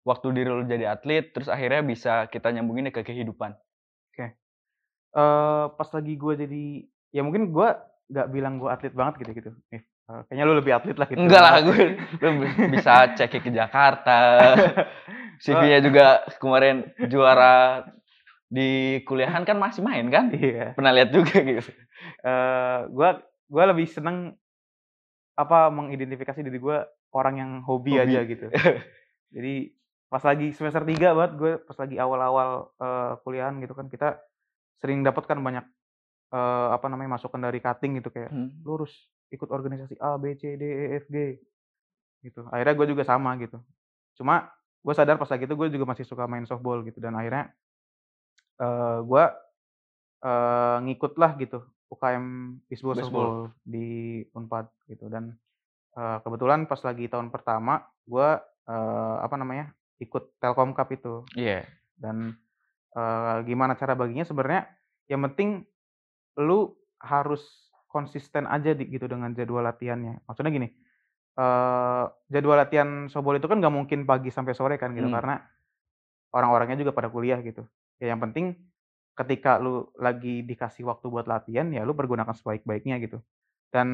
waktu 0.04 0.28
diri 0.36 0.50
lo 0.52 0.64
jadi 0.64 0.96
atlet, 0.96 1.32
terus 1.32 1.48
akhirnya 1.48 1.82
bisa 1.82 2.28
kita 2.28 2.52
nyambungin 2.52 2.92
ke 2.92 3.02
kehidupan. 3.04 3.56
eh 5.14 5.66
pas 5.78 5.90
lagi 5.94 6.18
gue 6.18 6.34
jadi 6.34 6.66
ya 7.14 7.22
mungkin 7.22 7.54
gue 7.54 7.70
nggak 8.10 8.28
bilang 8.34 8.58
gue 8.58 8.66
atlet 8.66 8.90
banget 8.90 9.22
gitu 9.22 9.32
gitu 9.38 9.50
Nih, 9.70 9.86
eh, 9.86 10.22
kayaknya 10.26 10.44
lu 10.50 10.58
lebih 10.58 10.74
atlet 10.74 10.98
lah 10.98 11.06
gitu 11.06 11.22
Enggak 11.22 11.42
lah, 11.46 11.56
gue 11.62 11.78
lu 12.18 12.30
bi- 12.42 12.58
bisa 12.74 13.14
cek 13.14 13.38
ke 13.38 13.54
Jakarta. 13.54 14.18
CV-nya 15.44 15.80
juga 15.86 16.06
kemarin 16.42 16.88
juara 17.06 17.86
di 18.50 19.02
kuliahan 19.06 19.46
kan 19.46 19.58
masih 19.62 19.86
main 19.86 20.10
kan? 20.10 20.34
iya 20.34 20.74
Pernah 20.74 20.94
lihat 20.98 21.10
juga 21.14 21.36
gitu. 21.42 21.70
eh 22.26 22.80
gue 22.90 23.10
gue 23.54 23.64
lebih 23.70 23.86
seneng 23.86 24.34
apa 25.38 25.70
mengidentifikasi 25.70 26.42
diri 26.42 26.58
gue 26.58 26.78
orang 27.14 27.36
yang 27.38 27.52
hobi, 27.66 27.98
Hobi. 27.98 28.02
aja 28.02 28.20
gitu 28.26 28.46
jadi 29.36 29.70
pas 30.14 30.22
lagi 30.22 30.54
semester 30.54 30.86
3 30.86 31.18
banget 31.18 31.32
gue 31.42 31.52
pas 31.66 31.78
lagi 31.82 31.96
awal-awal 31.98 32.50
eh, 32.78 33.14
kuliahan 33.26 33.58
gitu 33.58 33.74
kan 33.74 33.90
kita 33.90 34.22
sering 34.78 35.02
dapat 35.02 35.26
kan 35.26 35.42
banyak 35.42 35.66
eh, 36.30 36.68
apa 36.70 36.86
namanya 36.86 37.18
masukan 37.18 37.42
dari 37.42 37.58
cutting 37.58 37.98
gitu 37.98 38.14
kayak 38.14 38.30
Hmm. 38.30 38.54
lu 38.62 38.78
harus 38.78 38.94
ikut 39.34 39.50
organisasi 39.50 39.98
A, 39.98 40.22
B, 40.22 40.38
C, 40.38 40.54
D, 40.54 40.62
E, 40.62 40.86
F, 41.02 41.10
G 41.10 41.42
gitu. 42.22 42.46
Akhirnya 42.54 42.78
gue 42.78 42.88
juga 42.94 43.02
sama 43.02 43.34
gitu. 43.42 43.58
Cuma 44.14 44.54
gue 44.86 44.94
sadar 44.94 45.18
pas 45.18 45.26
lagi 45.26 45.50
itu 45.50 45.56
gue 45.58 45.68
juga 45.74 45.90
masih 45.90 46.06
suka 46.06 46.30
main 46.30 46.46
softball 46.46 46.86
gitu 46.86 47.02
dan 47.02 47.18
akhirnya 47.18 47.50
eh 48.62 48.98
gue 49.02 49.24
eh 50.24 50.78
ngikut 50.86 51.14
lah 51.18 51.34
gitu 51.36 51.66
UKM 51.90 52.26
Bisbol 52.70 52.94
Baseball. 52.94 53.02
softball 53.02 53.34
di 53.66 53.88
Unpad 54.32 54.66
gitu 54.88 55.10
dan 55.10 55.34
eh, 55.98 56.18
kebetulan 56.22 56.70
pas 56.70 56.80
lagi 56.86 57.10
tahun 57.10 57.34
pertama 57.34 57.82
gue 58.06 58.30
eh, 58.70 59.16
apa 59.20 59.36
namanya 59.36 59.74
ikut 60.02 60.40
Telkom 60.42 60.74
Cup 60.74 60.90
itu. 60.94 61.26
Iya. 61.38 61.66
dan 61.94 62.36
eh, 62.98 63.38
gimana 63.48 63.78
cara 63.80 63.94
baginya? 63.94 64.26
Sebenarnya 64.28 64.68
yang 65.08 65.24
penting 65.30 65.64
lu 66.42 66.74
harus 67.00 67.70
konsisten 67.92 68.50
aja 68.50 68.74
di, 68.74 68.90
gitu 68.90 69.06
dengan 69.06 69.32
jadwal 69.38 69.62
latihannya. 69.62 70.26
Maksudnya 70.26 70.52
gini 70.54 70.70
eh 71.34 72.06
jadwal 72.30 72.62
latihan 72.62 73.10
softball 73.10 73.42
itu 73.42 73.50
kan 73.50 73.58
nggak 73.58 73.74
mungkin 73.74 74.06
pagi 74.06 74.30
sampai 74.30 74.54
sore 74.54 74.78
kan 74.78 74.94
gitu. 74.94 75.10
Hmm. 75.10 75.18
karena 75.18 75.36
orang-orangnya 76.34 76.86
juga 76.86 76.94
pada 76.94 77.10
kuliah 77.10 77.42
gitu. 77.42 77.66
Ya 77.98 78.14
yang 78.14 78.22
penting 78.22 78.58
ketika 79.14 79.62
lu 79.62 79.90
lagi 79.98 80.42
dikasih 80.42 80.86
waktu 80.90 81.06
buat 81.10 81.30
latihan 81.30 81.70
ya 81.70 81.86
lu 81.86 81.94
pergunakan 81.94 82.34
sebaik-baiknya 82.34 83.02
gitu. 83.02 83.22
Dan 83.74 83.88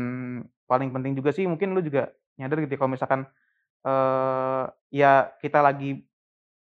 paling 0.67 0.91
penting 0.91 1.15
juga 1.15 1.31
sih 1.31 1.47
mungkin 1.47 1.71
lu 1.71 1.79
juga 1.79 2.11
nyadar 2.39 2.63
gitu 2.63 2.75
ya, 2.75 2.79
kalau 2.79 2.91
misalkan 2.95 3.21
eh 3.85 4.63
ya 4.89 5.29
kita 5.39 5.59
lagi 5.61 6.01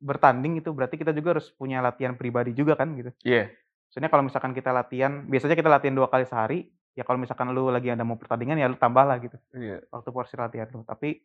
bertanding 0.02 0.58
itu 0.58 0.74
berarti 0.74 0.98
kita 0.98 1.14
juga 1.14 1.38
harus 1.38 1.54
punya 1.54 1.78
latihan 1.80 2.18
pribadi 2.18 2.52
juga 2.58 2.74
kan 2.74 2.90
gitu. 2.98 3.14
Iya. 3.22 3.54
Soalnya 3.94 4.10
kalau 4.10 4.24
misalkan 4.26 4.56
kita 4.56 4.72
latihan, 4.74 5.28
biasanya 5.28 5.54
kita 5.54 5.70
latihan 5.70 5.94
dua 5.94 6.08
kali 6.10 6.26
sehari, 6.26 6.66
ya 6.98 7.04
kalau 7.06 7.22
misalkan 7.22 7.52
lu 7.54 7.70
lagi 7.70 7.92
ada 7.92 8.02
mau 8.02 8.16
pertandingan 8.18 8.58
ya 8.58 8.68
lu 8.72 8.80
tambah 8.80 9.04
lah 9.06 9.20
gitu 9.22 9.38
Iya. 9.54 9.84
waktu 9.94 10.10
porsi 10.10 10.36
latihan 10.40 10.68
lu. 10.74 10.82
Tapi 10.88 11.22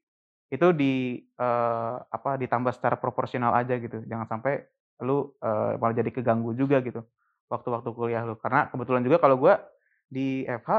itu 0.46 0.66
di 0.76 1.18
eh, 1.24 1.94
apa 2.06 2.36
ditambah 2.36 2.70
secara 2.76 3.00
proporsional 3.00 3.56
aja 3.56 3.80
gitu. 3.80 4.04
Jangan 4.04 4.26
sampai 4.28 4.66
lu 5.02 5.32
eh, 5.40 5.72
malah 5.80 5.94
jadi 5.96 6.10
keganggu 6.12 6.52
juga 6.52 6.82
gitu 6.84 7.00
waktu-waktu 7.48 7.88
kuliah 7.96 8.26
lu. 8.26 8.36
Karena 8.36 8.68
kebetulan 8.68 9.00
juga 9.06 9.22
kalau 9.22 9.40
gua 9.40 9.62
di 10.10 10.44
FH 10.44 10.70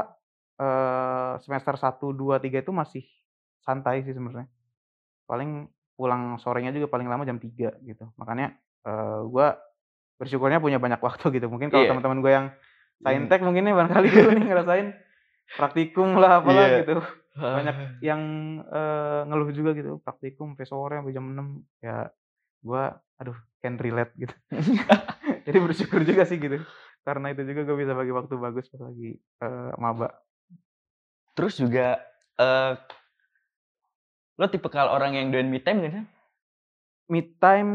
eh, 0.60 1.32
semester 1.42 1.74
1 1.74 2.14
2 2.14 2.38
3 2.38 2.62
itu 2.62 2.70
masih 2.70 3.02
santai 3.58 4.06
sih 4.06 4.14
sebenarnya. 4.14 4.46
Paling 5.28 5.68
pulang 5.94 6.40
sorenya 6.40 6.72
juga 6.72 6.88
paling 6.88 7.04
lama 7.06 7.22
jam 7.22 7.36
3 7.36 7.76
gitu. 7.84 8.08
Makanya 8.16 8.56
eh, 8.82 9.20
gua 9.28 9.60
bersyukurnya 10.16 10.58
punya 10.58 10.80
banyak 10.80 10.98
waktu 10.98 11.28
gitu. 11.36 11.46
Mungkin 11.46 11.68
kalau 11.68 11.84
Iya. 11.84 11.90
teman-teman 11.92 12.18
gue 12.18 12.32
yang 12.32 12.46
saintek 12.98 13.40
mungkin 13.44 13.62
nih 13.68 13.74
barangkali 13.76 14.06
dulu 14.16 14.30
nih 14.34 14.44
ngerasain 14.48 14.88
praktikum 15.54 16.18
lah 16.18 16.40
apalah 16.42 16.66
Iya. 16.66 16.76
gitu. 16.82 16.96
Banyak 17.38 17.76
yang 18.08 18.22
eh, 18.66 19.20
ngeluh 19.28 19.52
juga 19.52 19.70
gitu, 19.76 20.00
praktikum 20.02 20.56
sampai 20.56 20.66
sore 20.66 20.94
sampai 20.98 21.14
jam 21.14 21.26
6. 21.28 21.62
Ya 21.78 22.08
gua 22.58 22.98
aduh 23.18 23.36
can 23.60 23.74
relate 23.78 24.14
gitu. 24.16 24.34
Jadi 25.44 25.58
bersyukur 25.60 26.02
juga 26.02 26.22
sih 26.24 26.38
gitu. 26.38 26.62
Karena 27.02 27.32
itu 27.32 27.40
juga 27.42 27.64
gue 27.64 27.76
bisa 27.80 27.96
bagi 27.96 28.12
waktu 28.12 28.34
bagus 28.36 28.68
pas 28.68 28.84
lagi 28.84 29.16
eh, 29.18 29.72
maba. 29.76 30.12
Terus 31.32 31.54
juga 31.56 31.98
eh 32.34 32.72
lo 34.38 34.46
tipe 34.46 34.70
kalau 34.70 34.94
orang 34.94 35.12
yang 35.12 35.28
doyan 35.28 35.50
me 35.50 35.58
time 35.58 35.82
gak 35.82 35.92
sih? 35.92 36.04
Me 37.08 37.20
time 37.36 37.72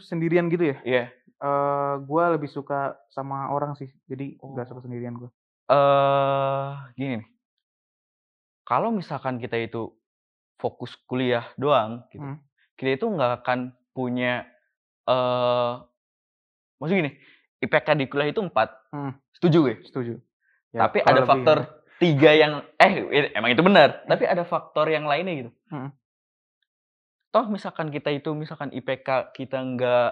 sendirian 0.00 0.48
gitu 0.48 0.72
ya. 0.72 0.78
Iya. 0.82 1.04
eh 1.38 1.94
gua 2.02 2.34
lebih 2.34 2.50
suka 2.50 2.98
sama 3.14 3.54
orang 3.54 3.78
sih. 3.78 3.86
Jadi 4.10 4.42
Oh. 4.42 4.58
suka 4.58 4.82
sendirian 4.82 5.14
gue. 5.14 5.30
eh 5.68 6.70
gini 6.96 7.22
nih. 7.22 7.28
Kalau 8.64 8.90
misalkan 8.90 9.38
kita 9.38 9.54
itu 9.54 9.92
fokus 10.58 10.98
kuliah 11.06 11.46
doang 11.54 12.02
gitu. 12.10 12.24
Hmm. 12.24 12.42
Kita 12.74 12.90
itu 12.98 13.06
nggak 13.06 13.44
akan 13.44 13.58
punya 13.94 14.44
eh 15.06 15.72
maksud 16.78 16.94
gini, 16.96 17.10
IPK 17.60 17.88
di 17.94 18.04
kuliah 18.06 18.28
itu 18.28 18.42
4. 18.42 18.90
Hmm. 18.90 19.12
Setuju 19.34 19.56
gue? 19.62 19.74
Setuju. 19.86 20.14
Ya, 20.74 20.84
Tapi 20.84 21.00
ada 21.00 21.22
lebih, 21.22 21.30
faktor 21.30 21.58
ya. 21.62 21.66
Tiga 21.98 22.30
yang 22.34 22.62
eh 22.78 23.30
emang 23.34 23.50
itu 23.52 23.62
benar, 23.62 24.06
tapi 24.06 24.24
ada 24.24 24.46
faktor 24.46 24.86
yang 24.90 25.04
lainnya 25.04 25.46
gitu. 25.46 25.50
Hmm. 25.70 25.90
Toh 27.34 27.46
misalkan 27.50 27.92
kita 27.92 28.08
itu 28.14 28.32
misalkan 28.32 28.72
IPK 28.72 29.34
kita 29.34 29.58
nggak 29.60 30.10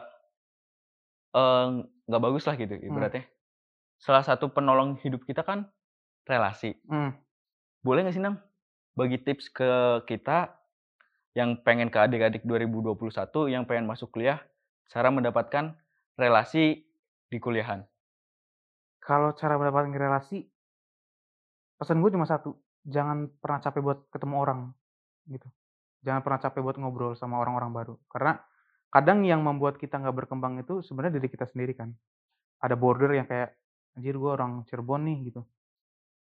eh, 1.35 1.67
nggak 2.07 2.23
bagus 2.23 2.45
lah 2.45 2.55
gitu 2.59 2.75
ibaratnya. 2.77 3.25
Salah 3.97 4.27
satu 4.27 4.53
penolong 4.53 5.01
hidup 5.01 5.25
kita 5.25 5.47
kan 5.47 5.71
relasi. 6.27 6.77
Hmm. 6.91 7.15
Boleh 7.81 8.03
nggak 8.03 8.15
sih 8.19 8.23
Nang 8.23 8.43
bagi 8.97 9.21
tips 9.21 9.53
ke 9.53 10.03
kita 10.09 10.57
yang 11.37 11.61
pengen 11.61 11.93
ke 11.93 12.01
adik-adik 12.01 12.43
2021 12.49 13.53
yang 13.53 13.69
pengen 13.69 13.85
masuk 13.85 14.09
kuliah, 14.09 14.41
cara 14.89 15.13
mendapatkan 15.13 15.77
relasi 16.17 16.89
di 17.29 17.37
kuliahan? 17.37 17.85
Kalau 19.05 19.37
cara 19.37 19.61
mendapatkan 19.61 19.93
relasi, 19.93 20.49
pesan 21.77 22.01
gue 22.01 22.11
cuma 22.13 22.25
satu, 22.25 22.57
jangan 22.85 23.29
pernah 23.41 23.61
capek 23.61 23.81
buat 23.85 23.99
ketemu 24.13 24.35
orang 24.37 24.61
gitu. 25.29 25.49
Jangan 26.07 26.21
pernah 26.23 26.41
capek 26.41 26.61
buat 26.63 26.77
ngobrol 26.79 27.13
sama 27.19 27.41
orang-orang 27.43 27.71
baru. 27.75 27.95
Karena 28.07 28.39
kadang 28.93 29.27
yang 29.27 29.43
membuat 29.43 29.77
kita 29.77 29.99
nggak 29.99 30.25
berkembang 30.25 30.63
itu 30.63 30.81
sebenarnya 30.81 31.19
diri 31.19 31.29
kita 31.29 31.45
sendiri 31.51 31.75
kan. 31.75 31.91
Ada 32.63 32.79
border 32.79 33.13
yang 33.13 33.27
kayak 33.29 33.53
anjir 33.99 34.17
gue 34.17 34.31
orang 34.31 34.65
Cirebon 34.71 35.03
nih 35.05 35.33
gitu. 35.33 35.43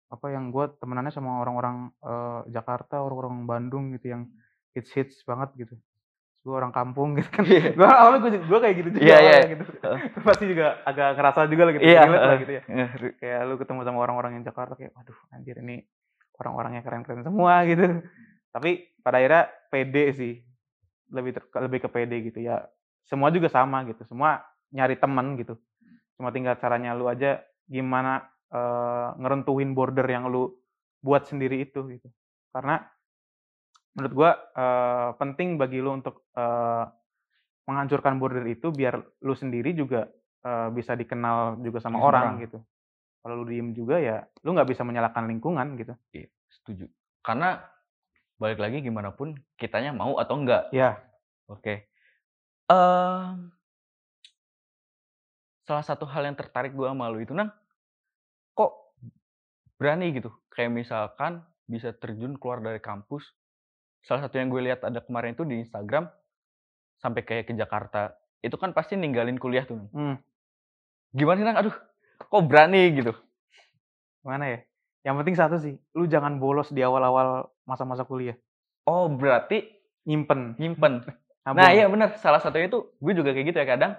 Apa 0.09 0.33
yang 0.33 0.49
gue 0.49 0.65
temenannya 0.81 1.13
sama 1.13 1.39
orang-orang 1.43 1.91
eh, 2.01 2.41
Jakarta, 2.51 3.03
orang-orang 3.03 3.45
Bandung 3.45 3.93
gitu 3.95 4.11
yang 4.15 4.27
hits 4.73 4.91
hits 4.91 5.21
banget 5.23 5.53
gitu. 5.55 5.75
Gue 6.45 6.53
orang 6.53 6.69
kampung 6.69 7.17
gitu 7.17 7.29
kan. 7.34 7.41
Iya. 7.41 7.73
gue 7.73 7.89
awalnya 7.89 8.19
gue, 8.21 8.31
gue 8.38 8.60
kayak 8.62 8.75
gitu 8.77 8.89
juga 8.93 9.01
iya. 9.01 9.17
awalnya 9.17 9.49
gitu. 9.49 9.63
Pasti 10.29 10.43
juga 10.45 10.65
agak 10.86 11.17
ngerasa 11.17 11.39
juga 11.49 11.63
lah 11.65 11.73
gitu. 11.73 11.84
Iya, 11.84 11.99
relate 12.05 12.25
lah 12.29 12.38
gitu 12.38 12.53
ya 12.53 12.62
eh, 12.69 12.89
kayak 13.17 13.39
lu 13.49 13.55
ketemu 13.58 13.79
sama 13.81 13.97
orang-orang 14.05 14.31
yang 14.39 14.43
Jakarta 14.45 14.73
kayak 14.77 14.93
waduh 14.93 15.17
anjir 15.34 15.58
ini 15.58 15.81
orang-orangnya 16.39 16.81
keren-keren 16.84 17.23
semua 17.23 17.63
gitu 17.65 18.03
tapi 18.55 18.88
pada 19.03 19.19
akhirnya 19.19 19.43
pede 19.71 20.05
sih 20.15 20.34
lebih 21.12 21.31
ter- 21.36 21.63
lebih 21.65 21.79
ke 21.86 21.89
pede 21.91 22.17
gitu 22.29 22.39
ya 22.43 22.63
semua 23.05 23.29
juga 23.31 23.47
sama 23.47 23.84
gitu 23.88 24.03
semua 24.08 24.43
nyari 24.73 24.97
teman 24.99 25.38
gitu 25.39 25.55
cuma 26.15 26.31
tinggal 26.31 26.55
caranya 26.58 26.95
lu 26.95 27.08
aja 27.08 27.43
gimana 27.67 28.25
eh, 28.51 29.08
ngerentuhin 29.19 29.75
border 29.75 30.08
yang 30.08 30.27
lu 30.31 30.51
buat 31.03 31.27
sendiri 31.27 31.62
itu 31.63 31.86
gitu 31.91 32.08
karena 32.55 32.81
menurut 33.95 34.13
gua 34.13 34.31
eh, 34.36 35.10
penting 35.17 35.55
bagi 35.55 35.79
lu 35.79 35.95
untuk 35.95 36.27
eh, 36.36 36.86
menghancurkan 37.65 38.21
border 38.21 38.45
itu 38.45 38.69
biar 38.69 38.99
lu 39.23 39.34
sendiri 39.34 39.73
juga 39.73 40.05
eh, 40.45 40.69
bisa 40.75 40.93
dikenal 40.93 41.63
juga 41.63 41.79
sama 41.81 42.03
orang 42.03 42.43
gitu 42.43 42.60
kalau 43.25 43.41
lu 43.41 43.49
diem 43.49 43.73
juga 43.73 43.97
ya 43.97 44.21
lu 44.45 44.53
nggak 44.53 44.69
bisa 44.69 44.86
menyalahkan 44.86 45.25
lingkungan 45.25 45.73
gitu 45.81 45.97
Iya, 46.13 46.29
setuju. 46.51 46.86
Karena 47.25 47.58
balik 48.38 48.62
lagi 48.62 48.84
gimana 48.84 49.15
pun 49.15 49.34
kitanya 49.58 49.95
mau 49.95 50.19
atau 50.21 50.38
enggak. 50.38 50.69
ya 50.69 50.99
Oke. 51.49 51.89
Em, 52.65 53.53
salah 55.65 55.86
satu 55.86 56.05
hal 56.10 56.25
yang 56.25 56.38
tertarik 56.38 56.73
gue 56.73 56.86
sama 56.89 57.10
lu 57.10 57.21
itu 57.21 57.34
nang, 57.38 57.53
kok 58.58 58.73
berani 59.77 60.10
gitu? 60.13 60.34
Kayak 60.49 60.73
misalkan 60.73 61.45
bisa 61.69 61.93
terjun 61.93 62.38
keluar 62.38 62.62
dari 62.62 62.81
kampus. 62.81 63.29
Salah 64.05 64.21
satu 64.23 64.37
yang 64.37 64.53
gue 64.53 64.61
lihat 64.61 64.85
ada 64.85 65.01
kemarin 65.01 65.33
itu 65.33 65.41
di 65.41 65.57
Instagram 65.59 66.05
sampai 67.01 67.25
kayak 67.25 67.49
ke 67.49 67.53
Jakarta. 67.57 68.13
Itu 68.39 68.55
kan 68.55 68.71
pasti 68.71 68.93
ninggalin 68.93 69.41
kuliah 69.41 69.65
tuh. 69.65 69.81
Hmm, 69.91 70.21
Gimana 71.11 71.37
sih 71.41 71.45
nang? 71.47 71.57
Aduh, 71.57 71.75
kok 72.17 72.43
berani 72.45 72.93
gitu? 72.93 73.13
gimana 74.21 74.49
ya 74.49 74.59
yang 75.05 75.21
penting 75.21 75.37
satu 75.37 75.61
sih 75.61 75.77
lu 75.93 76.09
jangan 76.09 76.41
bolos 76.41 76.73
di 76.73 76.81
awal-awal 76.81 77.45
masa-masa 77.61 78.09
kuliah 78.09 78.33
Oh 78.89 79.05
berarti 79.05 79.69
nyimpen 80.05 80.57
nyimpen. 80.57 81.05
Nah 81.45 81.69
iya 81.69 81.85
bener, 81.85 82.17
salah 82.17 82.41
satunya 82.41 82.73
itu 82.73 82.89
gue 82.97 83.13
juga 83.13 83.29
kayak 83.29 83.53
gitu 83.53 83.57
ya 83.61 83.69
kadang 83.69 83.93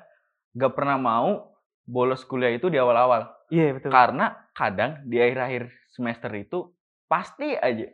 gak 0.51 0.75
pernah 0.75 0.99
mau 0.99 1.55
bolos 1.87 2.27
kuliah 2.27 2.51
itu 2.51 2.67
di 2.67 2.75
awal-awal. 2.75 3.31
iya 3.55 3.71
betul 3.71 3.95
Karena 3.95 4.35
kadang 4.51 5.07
di 5.07 5.23
akhir-akhir 5.23 5.71
semester 5.95 6.27
itu 6.35 6.75
pasti 7.07 7.55
aja 7.55 7.87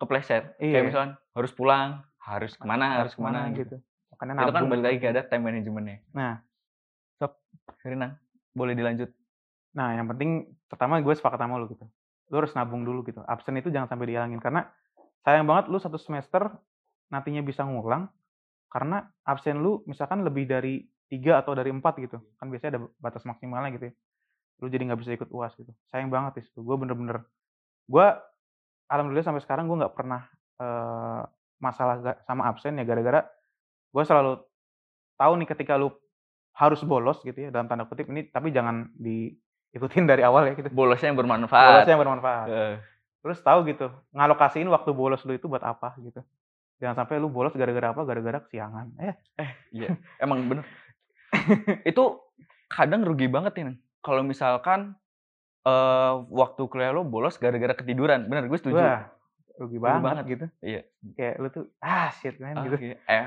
kepleset. 0.00 0.56
Iya. 0.60 0.80
Kayak 0.80 0.84
misalkan 0.92 1.12
harus 1.36 1.52
pulang, 1.52 1.88
harus 2.20 2.52
ke 2.56 2.64
mana, 2.64 3.04
harus 3.04 3.12
ke 3.16 3.22
mana 3.22 3.48
gitu. 3.52 3.76
gitu 3.76 3.76
makanya 4.16 4.32
Itu 4.32 4.40
kan 4.48 4.64
nabung 4.64 4.70
balik 4.72 4.84
lagi 4.88 4.98
ke 5.04 5.08
ada 5.12 5.22
time 5.28 5.44
managementnya. 5.44 6.00
nah 6.16 6.40
Rina, 7.86 8.18
boleh 8.50 8.74
dilanjut. 8.74 9.10
Nah, 9.78 9.94
yang 9.94 10.10
penting 10.10 10.50
pertama 10.66 10.98
gue 10.98 11.14
sepakat 11.14 11.38
sama 11.38 11.54
lu 11.54 11.70
gitu. 11.70 11.86
Lu 12.34 12.42
harus 12.42 12.50
nabung 12.58 12.82
dulu 12.82 13.06
gitu. 13.06 13.22
Absen 13.22 13.54
itu 13.62 13.70
jangan 13.70 13.86
sampai 13.86 14.10
dihilangin 14.10 14.42
karena 14.42 14.66
sayang 15.22 15.46
banget 15.46 15.70
lu 15.70 15.78
satu 15.78 15.94
semester 15.94 16.50
nantinya 17.14 17.46
bisa 17.46 17.62
ngulang 17.62 18.10
karena 18.66 19.06
absen 19.22 19.62
lu 19.62 19.86
misalkan 19.86 20.26
lebih 20.26 20.50
dari 20.50 20.82
tiga 21.06 21.38
atau 21.38 21.54
dari 21.54 21.70
empat 21.70 21.94
gitu. 22.02 22.18
Kan 22.42 22.50
biasanya 22.50 22.70
ada 22.74 22.80
batas 22.98 23.22
maksimalnya 23.22 23.70
gitu 23.78 23.84
ya. 23.90 23.94
Lu 24.58 24.66
jadi 24.66 24.82
nggak 24.90 25.00
bisa 25.06 25.14
ikut 25.14 25.30
UAS 25.30 25.54
gitu. 25.54 25.70
Sayang 25.94 26.10
banget 26.10 26.42
situ. 26.42 26.58
Gue 26.66 26.74
bener-bener 26.74 27.22
gue 27.86 28.06
alhamdulillah 28.86 29.24
sampai 29.24 29.42
sekarang 29.42 29.66
gue 29.66 29.76
nggak 29.76 29.94
pernah 29.94 30.22
eh, 30.56 31.20
masalah 31.56 31.96
sama 32.22 32.46
absen 32.46 32.76
ya 32.76 32.84
gara-gara 32.84 33.24
gue 33.88 34.02
selalu 34.04 34.42
tahu 35.16 35.32
nih 35.36 35.48
ketika 35.48 35.74
lu 35.74 35.88
harus 36.52 36.80
bolos 36.82 37.20
gitu 37.20 37.36
ya 37.38 37.50
dalam 37.50 37.66
tanda 37.66 37.84
kutip 37.84 38.06
ini 38.06 38.26
tapi 38.26 38.48
jangan 38.48 38.92
diikutin 38.96 40.04
dari 40.04 40.20
awal 40.20 40.46
ya 40.46 40.52
gitu 40.54 40.68
Bolosnya 40.68 41.08
yang 41.08 41.18
bermanfaat. 41.18 41.68
bolosnya 41.80 41.92
yang 41.92 42.02
bermanfaat 42.02 42.46
Eh, 42.48 42.76
terus 43.20 43.38
tahu 43.40 43.64
gitu 43.66 43.88
ngalokasiin 44.12 44.68
waktu 44.68 44.90
bolos 44.92 45.24
lu 45.24 45.32
itu 45.32 45.48
buat 45.48 45.60
apa 45.60 45.96
gitu 46.00 46.20
jangan 46.76 47.02
sampai 47.02 47.16
lu 47.16 47.28
bolos 47.28 47.52
gara-gara 47.52 47.90
apa 47.90 48.04
gara-gara 48.04 48.38
kesiangan 48.40 48.92
eh 49.00 49.16
Iya, 49.72 49.96
emang 50.18 50.44
bener. 50.44 50.64
itu 51.84 52.04
kadang 52.66 53.02
rugi 53.02 53.28
banget 53.28 53.52
nih. 53.56 53.64
Nang. 53.68 53.76
Kalau 54.00 54.22
misalkan 54.22 54.96
eh 55.66 56.12
waktu 56.30 56.62
kuliah 56.64 56.90
lo 56.90 57.02
bolos 57.02 57.36
gara-gara 57.36 57.74
ketiduran. 57.74 58.24
Bener, 58.24 58.46
gue 58.46 58.54
setuju. 58.56 58.76
wah 58.76 59.10
rugi 59.56 59.78
banget, 59.78 60.04
banget. 60.04 60.24
gitu 60.28 60.46
Iya. 60.60 60.80
kayak 61.12 61.34
lu 61.36 61.48
tuh 61.48 61.64
ah 61.80 62.12
shit 62.12 62.36
man 62.36 62.54
Ah, 62.54 62.62
gitu 62.62 62.76
iya. 62.78 62.96
Eh, 63.02 63.26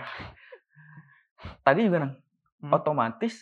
tadi 1.60 1.80
juga 1.82 1.98
nang, 2.00 2.14
Hmm. 2.60 2.70
otomatis 2.72 3.34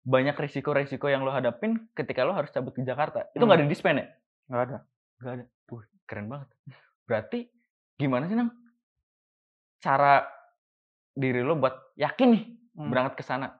banyak 0.00 0.32
risiko-risiko 0.32 1.06
yang 1.06 1.20
lo 1.20 1.30
hadapin 1.30 1.76
ketika 1.92 2.22
lo 2.22 2.32
harus 2.32 2.48
cabut 2.48 2.72
ke 2.72 2.80
Jakarta. 2.80 3.28
Itu 3.30 3.42
nggak 3.42 3.58
Hmm. 3.58 3.66
ada 3.66 3.70
dispen 3.70 3.96
ya? 3.96 4.06
nggak 4.48 4.62
ada 4.64 4.76
Nggak 5.18 5.32
ada. 5.34 5.44
Wih, 5.68 5.86
keren 6.04 6.26
banget. 6.26 6.48
Berarti 7.04 7.38
gimana 7.94 8.24
sih 8.24 8.34
nang? 8.34 8.48
Cara 9.78 10.24
diri 11.12 11.42
lo 11.42 11.54
buat 11.54 11.74
yakin 11.94 12.28
nih 12.30 12.42
Hmm. 12.72 12.88
berangkat 12.88 13.14
ke 13.14 13.24
sana. 13.24 13.50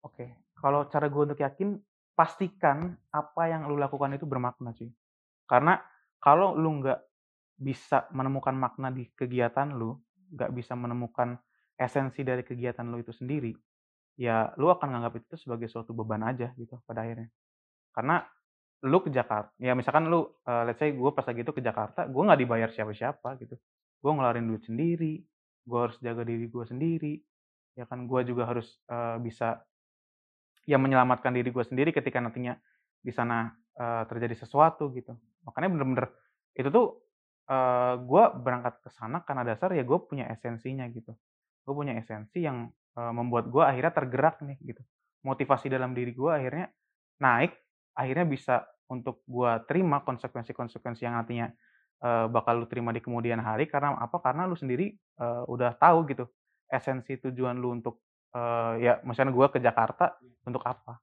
Oke, 0.00 0.24
kalau 0.54 0.86
cara 0.86 1.06
gue 1.06 1.22
untuk 1.24 1.36
yakin, 1.36 1.76
pastikan 2.14 2.94
apa 3.10 3.50
yang 3.50 3.66
lu 3.66 3.74
lakukan 3.78 4.14
itu 4.14 4.24
bermakna 4.24 4.70
cuy. 4.74 4.90
Karena 5.44 5.78
kalau 6.22 6.54
lu 6.56 6.80
nggak 6.80 7.00
bisa 7.58 8.10
menemukan 8.10 8.54
makna 8.54 8.90
di 8.90 9.06
kegiatan 9.12 9.74
lu, 9.74 9.98
nggak 10.34 10.50
bisa 10.54 10.74
menemukan 10.74 11.38
esensi 11.74 12.22
dari 12.22 12.42
kegiatan 12.46 12.86
lu 12.86 13.02
itu 13.02 13.10
sendiri, 13.10 13.54
ya 14.18 14.50
lu 14.58 14.70
akan 14.70 14.94
nganggap 14.94 15.14
itu 15.22 15.34
sebagai 15.38 15.66
suatu 15.66 15.90
beban 15.90 16.22
aja 16.22 16.54
gitu 16.54 16.78
pada 16.86 17.02
akhirnya. 17.02 17.30
Karena 17.94 18.22
lu 18.84 18.98
ke 19.02 19.10
Jakarta, 19.10 19.54
ya 19.58 19.72
misalkan 19.74 20.10
lu, 20.10 20.26
eh, 20.46 20.62
let's 20.70 20.78
say 20.78 20.94
gue 20.94 21.10
pas 21.14 21.26
lagi 21.26 21.40
itu 21.42 21.52
ke 21.54 21.62
Jakarta, 21.62 22.06
gue 22.06 22.22
nggak 22.22 22.40
dibayar 22.40 22.70
siapa-siapa 22.70 23.38
gitu. 23.42 23.56
Gue 24.02 24.10
ngeluarin 24.12 24.44
duit 24.44 24.62
sendiri, 24.66 25.24
gue 25.64 25.78
harus 25.78 25.96
jaga 26.04 26.22
diri 26.22 26.46
gue 26.46 26.64
sendiri, 26.68 27.14
ya 27.74 27.88
kan 27.88 28.04
gue 28.04 28.20
juga 28.28 28.46
harus 28.50 28.68
eh, 28.86 29.16
bisa 29.22 29.62
ya 30.64 30.80
menyelamatkan 30.80 31.32
diri 31.36 31.52
gue 31.52 31.64
sendiri 31.64 31.92
ketika 31.92 32.20
nantinya 32.20 32.56
di 33.04 33.12
sana 33.12 33.52
eh, 33.76 34.04
terjadi 34.08 34.34
sesuatu 34.44 34.88
gitu. 34.96 35.12
Makanya 35.44 35.68
bener-bener 35.72 36.06
itu 36.56 36.68
tuh 36.72 36.86
eh 37.44 37.94
gue 38.00 38.24
berangkat 38.40 38.80
ke 38.80 38.88
sana 38.88 39.20
karena 39.20 39.44
dasar 39.44 39.68
ya 39.76 39.84
gue 39.84 39.98
punya 40.08 40.28
esensinya 40.32 40.88
gitu. 40.88 41.12
Gue 41.64 41.74
punya 41.76 41.96
esensi 41.96 42.40
yang 42.44 42.72
eh, 42.96 43.12
membuat 43.12 43.52
gue 43.52 43.60
akhirnya 43.60 43.92
tergerak 43.92 44.40
nih 44.40 44.56
gitu. 44.64 44.82
Motivasi 45.24 45.72
dalam 45.72 45.92
diri 45.96 46.12
gue 46.12 46.32
akhirnya 46.32 46.68
naik, 47.20 47.52
akhirnya 47.96 48.26
bisa 48.28 48.54
untuk 48.88 49.24
gue 49.24 49.52
terima 49.64 50.04
konsekuensi-konsekuensi 50.04 51.04
yang 51.04 51.20
nantinya 51.20 51.48
eh, 52.04 52.26
bakal 52.32 52.64
lu 52.64 52.66
terima 52.68 52.92
di 52.92 53.00
kemudian 53.04 53.40
hari 53.40 53.68
karena 53.68 53.96
apa? 54.00 54.20
Karena 54.24 54.48
lu 54.48 54.56
sendiri 54.56 54.92
eh, 54.96 55.42
udah 55.48 55.76
tahu 55.76 56.08
gitu 56.08 56.24
esensi 56.68 57.20
tujuan 57.20 57.60
lu 57.60 57.76
untuk 57.76 58.03
eh, 58.34 58.72
ya 58.82 58.92
misalnya 59.06 59.32
gue 59.32 59.46
ke 59.48 59.58
Jakarta 59.62 60.18
untuk 60.44 60.62
apa? 60.66 61.00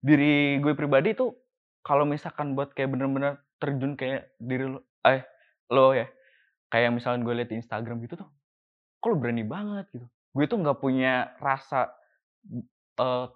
diri 0.00 0.56
gue 0.64 0.72
pribadi 0.72 1.12
tuh 1.12 1.36
kalau 1.84 2.08
misalkan 2.08 2.56
buat 2.56 2.72
kayak 2.72 2.88
bener-bener 2.88 3.36
terjun 3.60 4.00
kayak 4.00 4.32
diri 4.40 4.64
lo 4.64 4.80
eh 5.04 5.20
lo 5.68 5.92
ya 5.92 6.08
kayak 6.72 6.96
misalkan 6.96 7.20
gue 7.20 7.36
liat 7.36 7.52
di 7.52 7.60
Instagram 7.60 8.00
gitu 8.08 8.16
tuh 8.24 8.28
kok 8.96 9.08
lo 9.12 9.20
berani 9.20 9.44
banget 9.44 9.92
gitu 9.92 10.08
gue 10.08 10.44
tuh 10.48 10.56
nggak 10.56 10.80
punya 10.80 11.36
rasa 11.36 11.92
eh, 12.96 13.26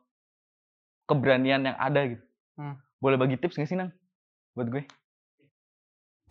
keberanian 1.05 1.69
yang 1.69 1.77
ada 1.77 2.01
gitu 2.17 2.25
Hmm. 2.55 2.79
boleh 3.03 3.19
bagi 3.19 3.35
tips 3.35 3.59
gak 3.59 3.67
sih 3.67 3.75
nang 3.75 3.91
buat 4.55 4.71
gue 4.71 4.87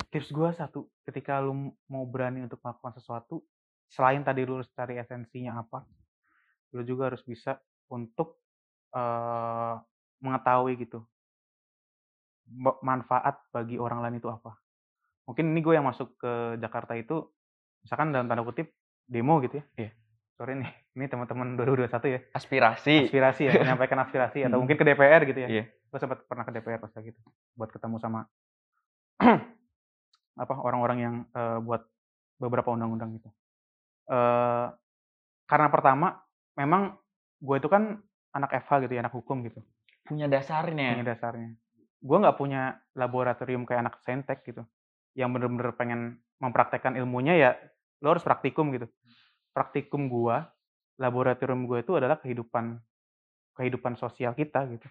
tips 0.07 0.31
gue 0.31 0.49
satu 0.55 0.87
ketika 1.03 1.43
lu 1.43 1.75
mau 1.91 2.07
berani 2.07 2.47
untuk 2.47 2.63
melakukan 2.63 2.95
sesuatu 2.95 3.43
selain 3.91 4.23
tadi 4.23 4.47
lu 4.47 4.63
harus 4.63 4.71
cari 4.71 4.95
esensinya 4.95 5.59
apa 5.59 5.83
lu 6.73 6.81
juga 6.83 7.13
harus 7.13 7.21
bisa 7.23 7.61
untuk 7.89 8.41
eh 8.93 9.75
mengetahui 10.23 10.79
gitu 10.79 11.03
ma- 12.53 12.79
manfaat 12.79 13.43
bagi 13.51 13.75
orang 13.75 13.99
lain 14.03 14.17
itu 14.23 14.29
apa 14.31 14.55
mungkin 15.27 15.51
ini 15.55 15.59
gue 15.63 15.73
yang 15.75 15.87
masuk 15.87 16.19
ke 16.19 16.59
Jakarta 16.59 16.95
itu 16.95 17.23
misalkan 17.83 18.11
dalam 18.15 18.27
tanda 18.27 18.43
kutip 18.43 18.71
demo 19.07 19.39
gitu 19.43 19.59
ya. 19.59 19.65
Iya. 19.75 19.91
Sorry 20.33 20.57
nih, 20.57 20.71
ini 20.97 21.05
teman-teman 21.05 21.53
2021 21.59 22.09
ya. 22.09 22.19
Aspirasi. 22.33 22.95
Aspirasi 23.07 23.41
ya, 23.47 23.51
menyampaikan 23.61 24.01
aspirasi 24.01 24.49
atau 24.49 24.57
mungkin 24.57 24.79
ke 24.79 24.85
DPR 24.87 25.21
gitu 25.29 25.39
ya. 25.45 25.47
Iya. 25.47 25.63
Gue 25.69 25.99
sempat 26.01 26.25
pernah 26.25 26.43
ke 26.47 26.51
DPR 26.57 26.81
pas 26.81 26.89
gitu 26.89 27.19
buat 27.53 27.69
ketemu 27.69 28.01
sama 28.01 28.25
apa 30.43 30.53
orang-orang 30.57 30.97
yang 30.97 31.15
eh, 31.29 31.59
buat 31.61 31.85
beberapa 32.41 32.73
undang-undang 32.73 33.21
gitu. 33.21 33.29
Eh 34.09 34.67
karena 35.45 35.67
pertama 35.69 36.17
memang 36.57 36.97
gue 37.43 37.55
itu 37.59 37.69
kan 37.69 37.99
anak 38.33 38.51
FH 38.65 38.87
gitu 38.87 38.93
ya, 38.97 39.01
anak 39.05 39.13
hukum 39.13 39.45
gitu. 39.45 39.59
Punya 40.03 40.27
dasarnya. 40.27 40.97
punya 40.97 41.07
dasarnya. 41.15 41.49
Gue 42.03 42.17
nggak 42.19 42.37
punya 42.37 42.77
laboratorium 42.97 43.63
kayak 43.63 43.87
anak 43.87 43.95
saintek 44.03 44.43
gitu, 44.43 44.67
yang 45.15 45.31
bener-bener 45.31 45.71
pengen 45.77 46.19
mempraktekkan 46.43 46.99
ilmunya 46.99 47.33
ya, 47.39 47.51
lo 48.03 48.11
harus 48.11 48.25
praktikum 48.25 48.75
gitu. 48.75 48.91
Praktikum 49.55 50.11
gue, 50.11 50.35
laboratorium 50.99 51.63
gue 51.69 51.85
itu 51.85 51.95
adalah 51.95 52.19
kehidupan 52.19 52.81
kehidupan 53.53 53.95
sosial 53.95 54.33
kita 54.33 54.65
gitu. 54.67 54.87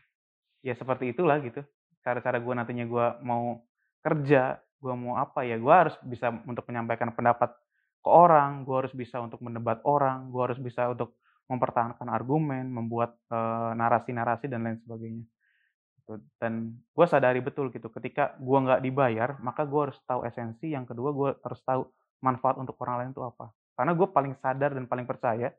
Ya 0.62 0.72
seperti 0.79 1.11
itulah 1.12 1.42
gitu. 1.42 1.61
Cara-cara 2.01 2.38
gue 2.38 2.55
nantinya 2.55 2.87
gue 2.87 3.07
mau 3.27 3.61
kerja, 4.03 4.62
gue 4.83 4.94
mau 4.94 5.18
apa 5.18 5.46
ya, 5.46 5.59
gue 5.59 5.75
harus 5.75 5.94
bisa 6.03 6.31
untuk 6.46 6.66
menyampaikan 6.70 7.11
pendapat 7.14 7.55
ke 8.03 8.11
orang, 8.11 8.66
gue 8.66 8.75
harus 8.75 8.94
bisa 8.94 9.22
untuk 9.22 9.38
mendebat 9.44 9.79
orang, 9.87 10.31
gue 10.31 10.42
harus 10.42 10.59
bisa 10.59 10.90
untuk 10.90 11.14
mempertahankan 11.51 12.09
argumen, 12.09 12.71
membuat 12.71 13.19
narasi-narasi 13.77 14.47
dan 14.51 14.67
lain 14.67 14.79
sebagainya. 14.83 15.25
Gitu. 16.01 16.13
Dan 16.41 16.83
gue 16.91 17.07
sadari 17.07 17.39
betul 17.39 17.71
gitu, 17.71 17.87
ketika 17.91 18.35
gue 18.41 18.59
nggak 18.59 18.83
dibayar, 18.83 19.39
maka 19.39 19.63
gue 19.63 19.91
harus 19.91 19.99
tahu 20.07 20.27
esensi. 20.27 20.75
Yang 20.75 20.95
kedua, 20.95 21.11
gue 21.15 21.31
harus 21.43 21.61
tahu 21.63 21.87
manfaat 22.23 22.59
untuk 22.59 22.79
orang 22.83 23.03
lain 23.03 23.11
itu 23.15 23.23
apa. 23.23 23.51
Karena 23.75 23.93
gue 23.97 24.09
paling 24.11 24.35
sadar 24.39 24.77
dan 24.77 24.85
paling 24.87 25.07
percaya 25.07 25.51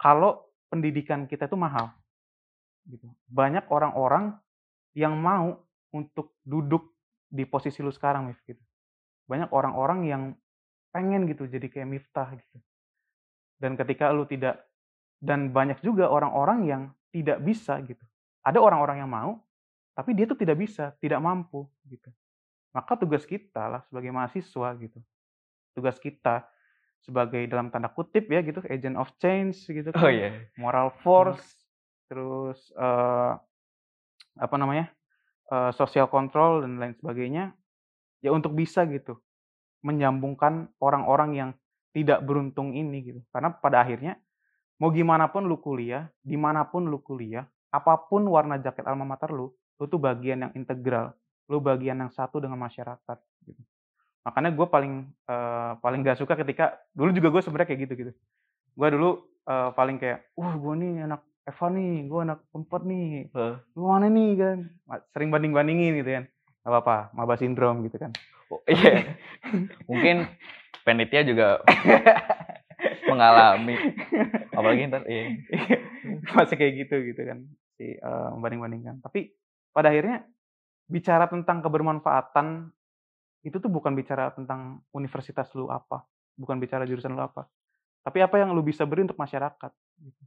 kalau 0.00 0.50
pendidikan 0.72 1.28
kita 1.28 1.46
itu 1.46 1.56
mahal. 1.56 1.92
Gitu. 2.88 3.06
Banyak 3.30 3.70
orang-orang 3.70 4.34
yang 4.96 5.14
mau 5.16 5.62
untuk 5.94 6.36
duduk 6.42 6.92
di 7.28 7.44
posisi 7.48 7.80
lu 7.80 7.92
sekarang, 7.92 8.28
Mif. 8.28 8.40
Gitu. 8.42 8.60
Banyak 9.28 9.54
orang-orang 9.54 10.04
yang 10.08 10.22
pengen 10.92 11.24
gitu 11.24 11.48
jadi 11.48 11.68
kayak 11.72 11.88
Miftah 11.88 12.28
gitu. 12.36 12.58
Dan 13.56 13.78
ketika 13.78 14.10
lu 14.10 14.26
tidak 14.26 14.66
dan 15.22 15.54
banyak 15.54 15.78
juga 15.86 16.10
orang-orang 16.10 16.66
yang 16.66 16.82
tidak 17.14 17.38
bisa 17.46 17.78
gitu. 17.86 18.02
Ada 18.42 18.58
orang-orang 18.58 19.06
yang 19.06 19.10
mau, 19.10 19.38
tapi 19.94 20.18
dia 20.18 20.26
tuh 20.26 20.34
tidak 20.34 20.58
bisa, 20.58 20.90
tidak 20.98 21.22
mampu 21.22 21.62
gitu. 21.86 22.10
Maka 22.74 22.98
tugas 22.98 23.22
kita 23.22 23.70
lah 23.70 23.80
sebagai 23.86 24.10
mahasiswa 24.10 24.74
gitu. 24.82 24.98
Tugas 25.78 26.02
kita 26.02 26.50
sebagai 27.06 27.46
dalam 27.46 27.70
tanda 27.70 27.86
kutip 27.86 28.26
ya 28.26 28.42
gitu, 28.42 28.58
agent 28.66 28.98
of 28.98 29.14
change 29.22 29.62
gitu 29.70 29.94
Oh 29.94 30.10
kan, 30.10 30.10
iya. 30.10 30.50
moral 30.58 30.90
force, 31.06 31.54
terus 32.10 32.58
eh, 32.74 33.32
apa 34.42 34.56
namanya? 34.58 34.90
eh, 35.54 35.70
social 35.78 36.10
control 36.10 36.66
dan 36.66 36.82
lain 36.82 36.98
sebagainya. 36.98 37.54
Ya 38.22 38.30
untuk 38.34 38.54
bisa 38.58 38.82
gitu 38.90 39.18
menyambungkan 39.82 40.70
orang-orang 40.78 41.30
yang 41.34 41.50
tidak 41.90 42.22
beruntung 42.22 42.72
ini 42.72 43.02
gitu. 43.02 43.20
Karena 43.34 43.50
pada 43.50 43.82
akhirnya 43.82 44.16
mau 44.78 44.90
gimana 44.92 45.28
pun 45.28 45.44
lu 45.44 45.58
kuliah, 45.58 46.08
di 46.22 46.36
mana 46.36 46.64
pun 46.68 46.86
lu 46.88 47.00
kuliah, 47.02 47.44
apa 47.72 47.96
pun 48.08 48.24
warna 48.28 48.60
jaket 48.60 48.84
alma 48.84 49.08
mater 49.08 49.32
lu, 49.32 49.52
lu 49.80 49.84
tuh 49.88 49.98
bagian 49.98 50.48
yang 50.48 50.52
integral, 50.54 51.16
lu 51.48 51.58
bagian 51.58 51.98
yang 51.98 52.12
satu 52.12 52.38
dengan 52.38 52.60
masyarakat. 52.60 53.18
Gitu. 53.48 53.60
Makanya 54.22 54.50
gue 54.54 54.66
paling 54.68 54.94
eh, 55.08 55.72
paling 55.82 56.00
gak 56.06 56.20
suka 56.20 56.38
ketika 56.38 56.78
dulu 56.94 57.10
juga 57.10 57.28
gue 57.32 57.42
sebenarnya 57.42 57.68
kayak 57.72 57.80
gitu 57.88 57.94
gitu. 58.06 58.12
Gue 58.76 58.88
dulu 58.92 59.10
eh, 59.48 59.70
paling 59.74 59.96
kayak, 59.98 60.32
wah 60.38 60.54
gue 60.54 60.74
nih 60.78 61.08
anak 61.08 61.22
Eva 61.42 61.66
nih, 61.74 62.06
gue 62.06 62.20
anak 62.22 62.38
empat 62.54 62.82
nih, 62.86 63.34
lu 63.74 63.82
mana 63.90 64.06
nih 64.06 64.30
kan, 64.38 64.58
sering 65.10 65.34
banding 65.34 65.50
bandingin 65.50 65.98
gitu 65.98 66.10
kan, 66.14 66.24
gak 66.62 66.70
apa-apa, 66.70 66.96
maba 67.18 67.34
sindrom 67.34 67.82
gitu 67.82 67.98
kan. 67.98 68.14
Oh, 68.46 68.62
iya. 68.70 69.18
Mungkin 69.90 70.30
penitia 70.86 71.26
juga 71.26 71.64
mengalami. 73.06 73.76
Apalagi 74.56 74.88
ntar, 74.88 75.02
iya. 75.06 75.36
masih 76.36 76.56
kayak 76.58 76.74
gitu 76.86 76.96
gitu 77.12 77.22
kan 77.22 77.38
si 77.78 77.96
eh, 77.96 78.28
membanding-bandingkan 78.36 79.00
tapi 79.02 79.32
pada 79.72 79.90
akhirnya 79.90 80.26
bicara 80.86 81.26
tentang 81.30 81.64
kebermanfaatan 81.64 82.68
itu 83.42 83.56
tuh 83.58 83.70
bukan 83.72 83.96
bicara 83.96 84.30
tentang 84.34 84.84
universitas 84.94 85.50
lu 85.56 85.70
apa 85.72 86.04
bukan 86.38 86.62
bicara 86.62 86.86
jurusan 86.86 87.16
lu 87.16 87.22
apa 87.22 87.48
tapi 88.02 88.18
apa 88.22 88.38
yang 88.38 88.54
lu 88.54 88.62
bisa 88.66 88.82
beri 88.82 89.06
untuk 89.06 89.18
masyarakat 89.18 89.72
gitu. 90.02 90.22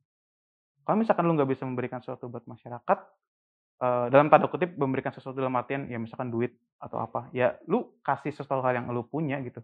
kalau 0.88 0.98
misalkan 1.00 1.24
lu 1.28 1.36
nggak 1.36 1.52
bisa 1.52 1.64
memberikan 1.68 2.00
sesuatu 2.00 2.28
buat 2.32 2.44
masyarakat 2.48 3.00
eh, 3.84 4.06
dalam 4.10 4.28
tanda 4.32 4.48
kutip 4.50 4.74
memberikan 4.76 5.14
sesuatu 5.14 5.38
dalam 5.38 5.56
artian 5.56 5.88
ya 5.92 6.00
misalkan 6.02 6.32
duit 6.32 6.56
atau 6.82 7.00
apa 7.00 7.30
ya 7.32 7.56
lu 7.70 8.00
kasih 8.04 8.34
sesuatu 8.36 8.64
hal 8.66 8.84
yang 8.84 8.88
lu 8.92 9.06
punya 9.08 9.40
gitu 9.44 9.64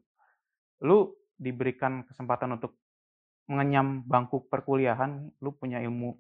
lu 0.86 1.12
diberikan 1.42 2.06
kesempatan 2.06 2.62
untuk 2.62 2.78
mengenyam 3.50 4.06
bangku 4.06 4.46
perkuliahan, 4.46 5.34
lu 5.42 5.52
punya 5.58 5.82
ilmu, 5.82 6.14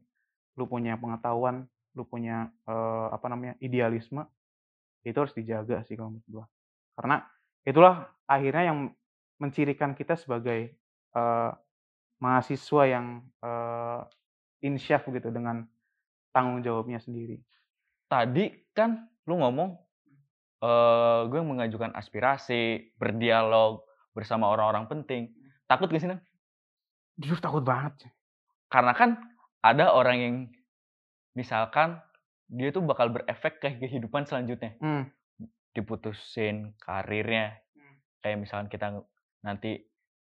lu 0.57 0.65
punya 0.65 0.97
pengetahuan, 0.97 1.69
lu 1.93 2.03
punya 2.09 2.49
eh, 2.65 3.07
apa 3.13 3.29
namanya 3.29 3.53
idealisme, 3.61 4.25
itu 5.05 5.15
harus 5.15 5.37
dijaga 5.37 5.85
sih 5.85 5.93
kalau 5.93 6.17
menurut 6.17 6.27
gua. 6.27 6.45
Karena 6.97 7.21
itulah 7.61 8.09
akhirnya 8.25 8.73
yang 8.73 8.79
mencirikan 9.37 9.93
kita 9.93 10.17
sebagai 10.17 10.73
eh, 11.13 11.51
mahasiswa 12.17 12.83
yang 12.89 13.21
eh, 13.45 14.01
insyaf 14.65 15.05
gitu 15.05 15.29
dengan 15.29 15.69
tanggung 16.33 16.65
jawabnya 16.65 16.97
sendiri. 16.97 17.37
Tadi 18.09 18.73
kan 18.73 19.07
lu 19.29 19.39
ngomong, 19.39 19.77
eh 20.61 21.21
gue 21.31 21.41
mengajukan 21.41 21.95
aspirasi, 21.95 22.91
berdialog 22.99 23.87
bersama 24.11 24.51
orang-orang 24.51 24.87
penting. 24.87 25.31
Takut 25.67 25.87
gak 25.87 26.01
sih, 26.03 26.09
Nang? 26.11 26.21
Jujur 27.19 27.39
takut 27.39 27.63
banget. 27.63 28.07
sih. 28.07 28.11
Karena 28.71 28.95
kan 28.95 29.19
ada 29.61 29.91
orang 29.91 30.17
yang 30.19 30.35
misalkan 31.35 31.99
dia 32.51 32.71
tuh 32.75 32.83
bakal 32.83 33.11
berefek 33.11 33.63
ke 33.63 33.79
kehidupan 33.79 34.27
selanjutnya. 34.27 34.75
Hmm. 34.83 35.07
Diputusin 35.71 36.75
karirnya. 36.79 37.59
Hmm. 37.75 37.95
Kayak 38.23 38.37
misalkan 38.43 38.67
kita 38.67 38.87
nanti 39.43 39.79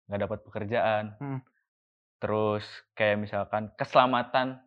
nggak 0.08 0.20
dapat 0.28 0.38
pekerjaan. 0.44 1.04
Hmm. 1.20 1.40
Terus 2.20 2.64
kayak 2.92 3.24
misalkan 3.24 3.72
keselamatan 3.80 4.60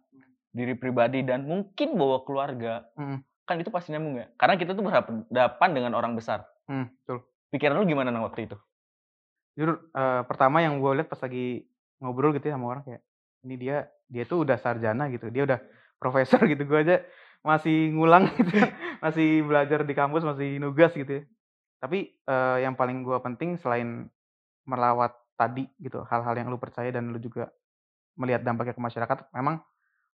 diri 0.54 0.74
pribadi 0.78 1.26
dan 1.26 1.46
mungkin 1.46 1.98
bawa 1.98 2.26
keluarga. 2.26 2.86
Hmm. 2.98 3.22
Kan 3.46 3.60
itu 3.60 3.70
pasti 3.70 3.94
nyambung 3.94 4.22
ya. 4.22 4.28
Karena 4.38 4.56
kita 4.58 4.74
tuh 4.74 4.86
berhadapan 4.86 5.70
dengan 5.74 5.94
orang 5.94 6.16
besar. 6.16 6.48
Hmm, 6.70 6.88
betul. 7.04 7.28
Pikiran 7.52 7.76
lu 7.78 7.86
gimana 7.86 8.10
nang 8.10 8.24
waktu 8.24 8.48
itu? 8.48 8.58
Jujur 9.54 9.90
eh, 9.94 10.22
pertama 10.26 10.66
yang 10.66 10.82
gue 10.82 10.92
lihat 10.98 11.10
pas 11.10 11.22
lagi 11.22 11.68
ngobrol 12.02 12.34
gitu 12.36 12.50
ya 12.50 12.58
sama 12.58 12.68
orang 12.74 12.84
kayak 12.84 13.02
ini 13.46 13.56
dia 13.60 13.78
dia 14.10 14.24
tuh 14.26 14.44
udah 14.44 14.58
sarjana 14.60 15.08
gitu 15.14 15.30
dia 15.30 15.44
udah 15.46 15.60
profesor 16.02 16.44
gitu 16.44 16.64
gue 16.66 16.80
aja 16.80 16.98
masih 17.44 17.92
ngulang 17.94 18.28
gitu 18.40 18.56
masih 19.04 19.44
belajar 19.46 19.84
di 19.84 19.94
kampus 19.94 20.24
masih 20.26 20.58
nugas 20.58 20.92
gitu 20.96 21.22
ya 21.22 21.24
tapi 21.80 22.16
eh, 22.16 22.58
yang 22.64 22.74
paling 22.74 23.04
gue 23.04 23.18
penting 23.20 23.60
selain 23.60 24.08
melawat 24.64 25.12
tadi 25.36 25.68
gitu 25.82 26.08
hal-hal 26.08 26.34
yang 26.40 26.48
lu 26.48 26.56
percaya 26.56 26.88
dan 26.90 27.12
lu 27.12 27.20
juga 27.20 27.52
melihat 28.16 28.46
dampaknya 28.46 28.78
ke 28.78 28.84
masyarakat 28.84 29.18
memang 29.36 29.60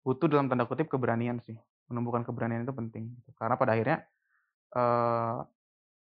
butuh 0.07 0.31
dalam 0.31 0.48
tanda 0.48 0.64
kutip 0.64 0.88
keberanian 0.88 1.42
sih 1.44 1.59
menumbuhkan 1.90 2.24
keberanian 2.24 2.64
itu 2.64 2.72
penting 2.72 3.12
gitu. 3.12 3.31
karena 3.37 3.61
pada 3.61 3.77
akhirnya 3.77 4.07
eh 4.72 5.37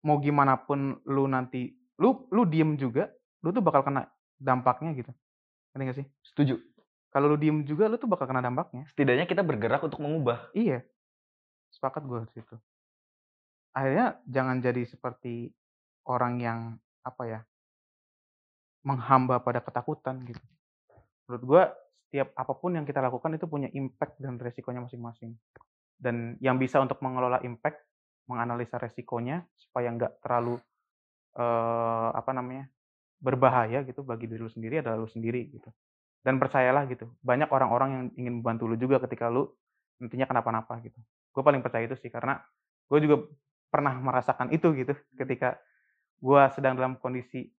mau 0.03 0.17
gimana 0.19 0.59
pun 0.59 0.99
lu 1.07 1.25
nanti 1.31 1.71
lu 2.01 2.25
lu 2.33 2.43
diem 2.49 2.73
juga 2.77 3.11
lu 3.45 3.51
tuh 3.51 3.61
bakal 3.61 3.85
kena 3.85 4.09
dampaknya 4.39 4.95
gitu. 4.97 5.11
Ngerti 5.73 5.83
gak 5.85 5.97
sih? 6.01 6.07
Setuju. 6.33 6.55
kalau 7.13 7.29
lu 7.29 7.37
diem 7.37 7.61
juga 7.61 7.85
lu 7.85 8.01
tuh 8.01 8.09
bakal 8.09 8.25
kena 8.25 8.41
dampaknya. 8.41 8.89
Setidaknya 8.89 9.29
kita 9.29 9.45
bergerak 9.45 9.85
untuk 9.85 10.01
mengubah. 10.01 10.49
iya. 10.57 10.81
Sepakat 11.69 12.05
gue 12.05 12.25
di 12.25 12.41
situ 12.41 12.57
akhirnya 13.73 14.21
jangan 14.29 14.61
jadi 14.61 14.85
seperti 14.85 15.49
orang 16.05 16.37
yang 16.39 16.59
apa 17.03 17.23
ya 17.25 17.39
menghamba 18.85 19.41
pada 19.41 19.59
ketakutan 19.59 20.21
gitu. 20.29 20.39
Menurut 21.27 21.43
gue 21.43 21.63
setiap 22.07 22.29
apa 22.37 22.53
pun 22.53 22.77
yang 22.77 22.85
kita 22.85 23.01
lakukan 23.01 23.33
itu 23.33 23.49
punya 23.49 23.67
impact 23.73 24.21
dan 24.21 24.37
resikonya 24.37 24.85
masing-masing. 24.85 25.33
Dan 25.97 26.37
yang 26.43 26.59
bisa 26.59 26.77
untuk 26.83 26.99
mengelola 27.01 27.41
impact 27.41 27.81
menganalisa 28.27 28.77
resikonya 28.77 29.43
supaya 29.55 29.89
nggak 29.91 30.21
terlalu 30.23 30.59
eh, 31.37 32.09
apa 32.13 32.31
namanya 32.33 32.69
berbahaya 33.23 33.81
gitu 33.87 34.03
bagi 34.03 34.27
diri 34.27 34.43
lu 34.43 34.51
sendiri 34.51 34.83
adalah 34.83 34.99
lu 34.99 35.09
sendiri 35.09 35.47
gitu 35.49 35.69
dan 36.23 36.39
percayalah 36.39 36.87
gitu 36.91 37.07
banyak 37.23 37.47
orang-orang 37.51 37.89
yang 37.91 38.03
ingin 38.19 38.33
membantu 38.39 38.67
lu 38.67 38.75
juga 38.75 38.99
ketika 39.03 39.31
lu 39.31 39.47
nantinya 39.99 40.27
kenapa-napa 40.27 40.79
gitu 40.83 40.99
gue 41.33 41.43
paling 41.43 41.63
percaya 41.63 41.87
itu 41.87 41.95
sih 41.97 42.11
karena 42.11 42.39
gue 42.91 42.99
juga 42.99 43.25
pernah 43.73 43.95
merasakan 43.97 44.53
itu 44.53 44.69
gitu 44.77 44.93
ketika 45.17 45.57
gue 46.23 46.41
sedang 46.55 46.77
dalam 46.77 46.95
kondisi 47.01 47.49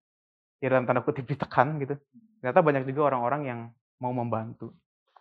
ya 0.63 0.71
dalam 0.71 0.89
tanda 0.89 1.05
kutip 1.05 1.29
ditekan 1.29 1.77
gitu. 1.77 1.93
Ternyata 2.41 2.59
banyak 2.65 2.83
juga 2.89 3.13
orang-orang 3.13 3.41
yang 3.45 3.59
mau 4.01 4.09
membantu. 4.09 4.73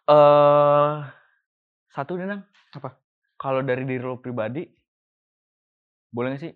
Eh 0.09 0.99
satu 1.93 2.17
nih, 2.17 2.27
Nang. 2.31 2.43
Apa? 2.75 2.97
Kalau 3.37 3.61
dari 3.61 3.85
diri 3.85 4.01
lo 4.01 4.17
pribadi, 4.17 4.65
boleh 6.09 6.35
nggak 6.35 6.43
sih 6.43 6.53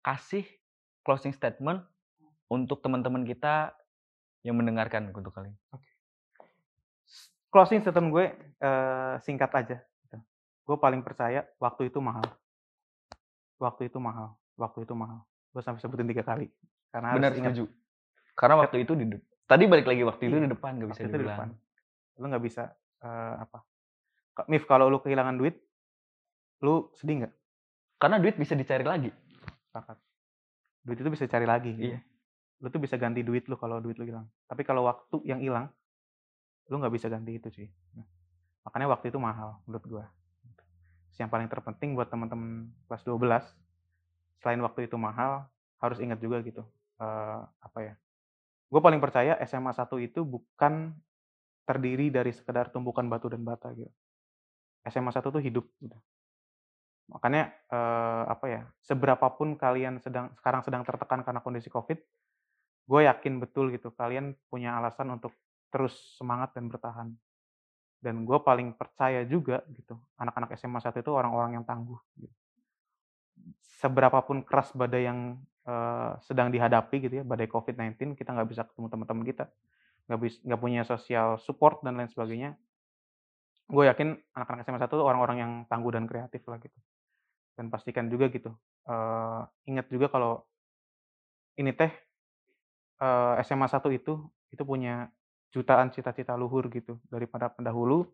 kasih 0.00 0.46
closing 1.08 1.32
statement 1.32 1.80
untuk 2.52 2.84
teman-teman 2.84 3.24
kita 3.24 3.72
yang 4.44 4.60
mendengarkan 4.60 5.08
untuk 5.08 5.32
kali 5.32 5.48
ini? 5.48 5.60
Closing 7.48 7.80
statement 7.80 8.12
gue 8.12 8.26
eh, 8.60 9.14
singkat 9.24 9.48
aja. 9.56 9.80
Gitu. 10.04 10.20
Gue 10.68 10.76
paling 10.76 11.00
percaya 11.00 11.48
waktu 11.56 11.88
itu 11.88 11.96
mahal. 12.04 12.28
Waktu 13.56 13.88
itu 13.88 13.96
mahal. 13.96 14.36
Waktu 14.60 14.84
itu 14.84 14.92
mahal. 14.92 15.24
Gue 15.56 15.64
sampai 15.64 15.80
sebutin 15.80 16.04
tiga 16.04 16.20
kali. 16.20 16.52
Karena 16.92 17.16
harus 17.16 17.24
Benar 17.24 17.32
ingat 17.40 17.52
setuju. 17.56 17.64
Karena 18.36 18.54
waktu 18.60 18.76
itu 18.84 18.92
di 18.92 19.04
tadi 19.48 19.64
balik 19.64 19.88
lagi 19.88 20.04
waktu 20.04 20.22
itu 20.28 20.36
Iya, 20.36 20.44
di 20.44 20.52
depan 20.52 20.72
nggak 20.76 20.88
bisa 20.92 21.02
itu 21.08 21.16
di 21.16 21.24
depan. 21.24 21.48
Lu 22.20 22.24
nggak 22.28 22.44
bisa 22.44 22.68
eh, 23.00 23.34
apa? 23.48 23.64
Mif 24.52 24.68
kalau 24.68 24.92
lu 24.92 25.00
kehilangan 25.00 25.40
duit, 25.40 25.56
lu 26.60 26.92
sedih 27.00 27.24
nggak? 27.24 27.32
Karena 27.96 28.20
duit 28.20 28.36
bisa 28.36 28.52
dicari 28.52 28.84
lagi. 28.84 29.08
Sepakat. 29.72 30.07
Duit 30.84 30.98
itu 30.98 31.10
bisa 31.10 31.24
cari 31.26 31.46
lagi. 31.48 31.72
gitu. 31.74 31.94
Iya. 31.94 32.00
Lu 32.58 32.68
tuh 32.74 32.80
bisa 32.82 32.98
ganti 32.98 33.22
duit 33.22 33.46
lu 33.46 33.54
kalau 33.54 33.78
duit 33.78 33.96
lu 33.98 34.04
hilang. 34.06 34.26
Tapi 34.50 34.62
kalau 34.66 34.86
waktu 34.86 35.22
yang 35.26 35.38
hilang, 35.38 35.70
lu 36.68 36.78
nggak 36.80 36.94
bisa 36.94 37.06
ganti 37.08 37.38
itu 37.38 37.48
sih. 37.48 37.68
Nah, 37.96 38.06
makanya 38.66 38.92
waktu 38.92 39.08
itu 39.14 39.18
mahal 39.20 39.58
menurut 39.64 39.84
gua. 39.88 40.04
Terus 41.08 41.18
Yang 41.22 41.30
paling 41.32 41.48
terpenting 41.48 41.90
buat 41.96 42.08
teman-teman 42.12 42.68
kelas 42.90 43.02
12, 43.06 43.44
selain 44.42 44.60
waktu 44.62 44.86
itu 44.86 44.96
mahal, 45.00 45.46
harus 45.82 45.98
ingat 46.02 46.18
juga 46.20 46.42
gitu. 46.42 46.62
eh, 46.98 47.40
apa 47.62 47.78
ya? 47.78 47.94
Gue 48.68 48.80
paling 48.82 48.98
percaya 48.98 49.38
SMA 49.46 49.70
1 49.70 49.96
itu 50.02 50.26
bukan 50.26 50.92
terdiri 51.62 52.10
dari 52.10 52.34
sekedar 52.34 52.68
tumpukan 52.74 53.06
batu 53.06 53.30
dan 53.30 53.46
bata 53.46 53.70
gitu. 53.72 53.92
SMA 54.88 55.14
1 55.14 55.30
tuh 55.30 55.38
hidup 55.38 55.64
gitu. 55.78 55.94
Makanya 57.08 57.52
eh, 57.72 58.24
apa 58.28 58.46
ya? 58.46 58.62
Seberapapun 58.84 59.56
kalian 59.56 60.00
sedang 60.04 60.32
sekarang 60.36 60.60
sedang 60.60 60.84
tertekan 60.84 61.24
karena 61.24 61.40
kondisi 61.40 61.72
Covid, 61.72 61.98
gue 62.88 63.00
yakin 63.04 63.40
betul 63.40 63.72
gitu 63.72 63.92
kalian 63.92 64.36
punya 64.48 64.76
alasan 64.76 65.12
untuk 65.16 65.32
terus 65.72 65.96
semangat 66.16 66.52
dan 66.56 66.68
bertahan. 66.68 67.08
Dan 67.98 68.22
gue 68.22 68.38
paling 68.38 68.76
percaya 68.78 69.26
juga 69.26 69.66
gitu, 69.74 69.98
anak-anak 70.20 70.54
SMA 70.54 70.78
1 70.78 71.02
itu 71.02 71.10
orang-orang 71.10 71.58
yang 71.58 71.64
tangguh. 71.66 71.98
Gitu. 72.14 72.36
Seberapapun 73.82 74.46
keras 74.46 74.70
badai 74.76 75.08
yang 75.08 75.40
eh, 75.66 76.12
sedang 76.22 76.52
dihadapi 76.52 76.96
gitu 77.08 77.14
ya, 77.20 77.24
badai 77.26 77.48
COVID-19, 77.50 78.14
kita 78.14 78.30
nggak 78.36 78.48
bisa 78.52 78.62
ketemu 78.68 78.86
teman-teman 78.92 79.24
kita, 79.26 79.44
nggak 80.06 80.20
bisa 80.22 80.38
nggak 80.46 80.60
punya 80.60 80.82
sosial 80.86 81.40
support 81.42 81.82
dan 81.82 81.98
lain 81.98 82.12
sebagainya. 82.12 82.54
Gue 83.68 83.84
yakin 83.90 84.16
anak-anak 84.32 84.64
SMA 84.64 84.78
1 84.78 84.88
itu 84.94 85.04
orang-orang 85.04 85.36
yang 85.42 85.52
tangguh 85.66 85.92
dan 85.92 86.06
kreatif 86.06 86.46
lah 86.46 86.56
gitu. 86.62 86.78
Dan 87.58 87.74
pastikan 87.74 88.06
juga 88.06 88.30
gitu, 88.30 88.54
eh, 88.86 89.40
ingat 89.66 89.90
juga 89.90 90.06
kalau 90.06 90.46
ini 91.58 91.74
teh 91.74 91.90
eh, 93.02 93.34
SMA 93.42 93.66
1 93.66 93.90
itu 93.90 94.14
itu 94.54 94.62
punya 94.62 95.10
jutaan 95.50 95.90
cita-cita 95.90 96.38
luhur 96.38 96.70
gitu 96.70 97.02
daripada 97.10 97.50
pendahulu 97.50 98.06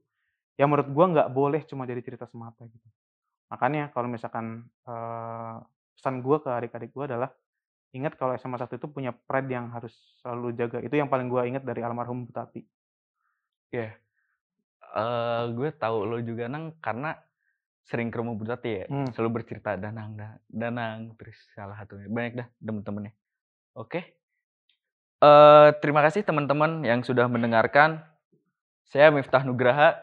yang 0.57 0.73
menurut 0.73 0.89
gua 0.97 1.07
nggak 1.13 1.29
boleh 1.35 1.61
cuma 1.69 1.85
jadi 1.85 2.01
cerita 2.01 2.25
semata 2.25 2.65
gitu. 2.65 2.89
Makanya 3.53 3.93
kalau 3.93 4.09
misalkan 4.09 4.65
eh, 4.89 5.57
pesan 5.93 6.25
gua 6.25 6.41
ke 6.41 6.49
adik-adik 6.49 6.91
gua 6.97 7.05
adalah 7.05 7.31
ingat 7.93 8.17
kalau 8.17 8.33
SMA 8.41 8.57
1 8.57 8.81
itu 8.81 8.89
punya 8.89 9.13
pride 9.13 9.51
yang 9.53 9.69
harus 9.77 9.93
selalu 10.25 10.41
lu 10.41 10.51
jaga. 10.57 10.81
Itu 10.81 10.97
yang 10.97 11.13
paling 11.13 11.29
gua 11.29 11.45
ingat 11.45 11.69
dari 11.69 11.85
almarhum 11.85 12.25
Butati. 12.25 12.65
Iya. 13.75 13.93
Eh 14.95 15.45
gue 15.59 15.69
tahu 15.75 16.07
lo 16.07 16.19
juga 16.23 16.47
nang 16.47 16.71
karena 16.79 17.19
sering 17.85 18.09
ke 18.09 18.17
rumah 18.17 18.33
Butati 18.33 18.83
ya. 18.83 18.85
Hmm. 18.89 19.09
Selalu 19.13 19.41
bercerita 19.41 19.77
danang 19.77 20.17
da- 20.17 20.41
danang 20.49 21.13
terus 21.21 21.37
salah 21.53 21.77
satunya 21.77 22.09
banyak 22.09 22.33
dah 22.41 22.49
temen-temennya. 22.65 23.13
Oke. 23.77 24.01
Eh 25.21 25.69
terima 25.85 26.01
kasih 26.05 26.25
teman-teman 26.25 26.85
yang 26.85 27.05
sudah 27.05 27.29
mendengarkan. 27.29 28.01
Saya 28.85 29.09
Miftah 29.09 29.45
Nugraha 29.45 29.97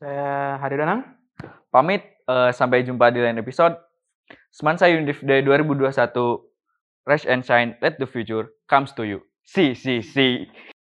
Saya 0.00 0.58
Hari 0.58 0.74
Danang. 0.80 1.06
pamit 1.70 2.02
eh, 2.26 2.50
sampai 2.50 2.82
jumpa 2.82 3.14
di 3.14 3.22
lain 3.22 3.38
episode. 3.38 3.78
Semansa 4.50 4.90
Undiv 4.90 5.22
Day 5.22 5.42
2021 5.42 5.86
Rush 7.06 7.26
and 7.26 7.42
Shine 7.46 7.78
Let 7.82 7.98
the 7.98 8.06
Future 8.06 8.50
Comes 8.66 8.94
to 8.98 9.06
You. 9.06 9.22
See, 9.46 9.74
see, 9.74 10.02
see. 10.02 10.46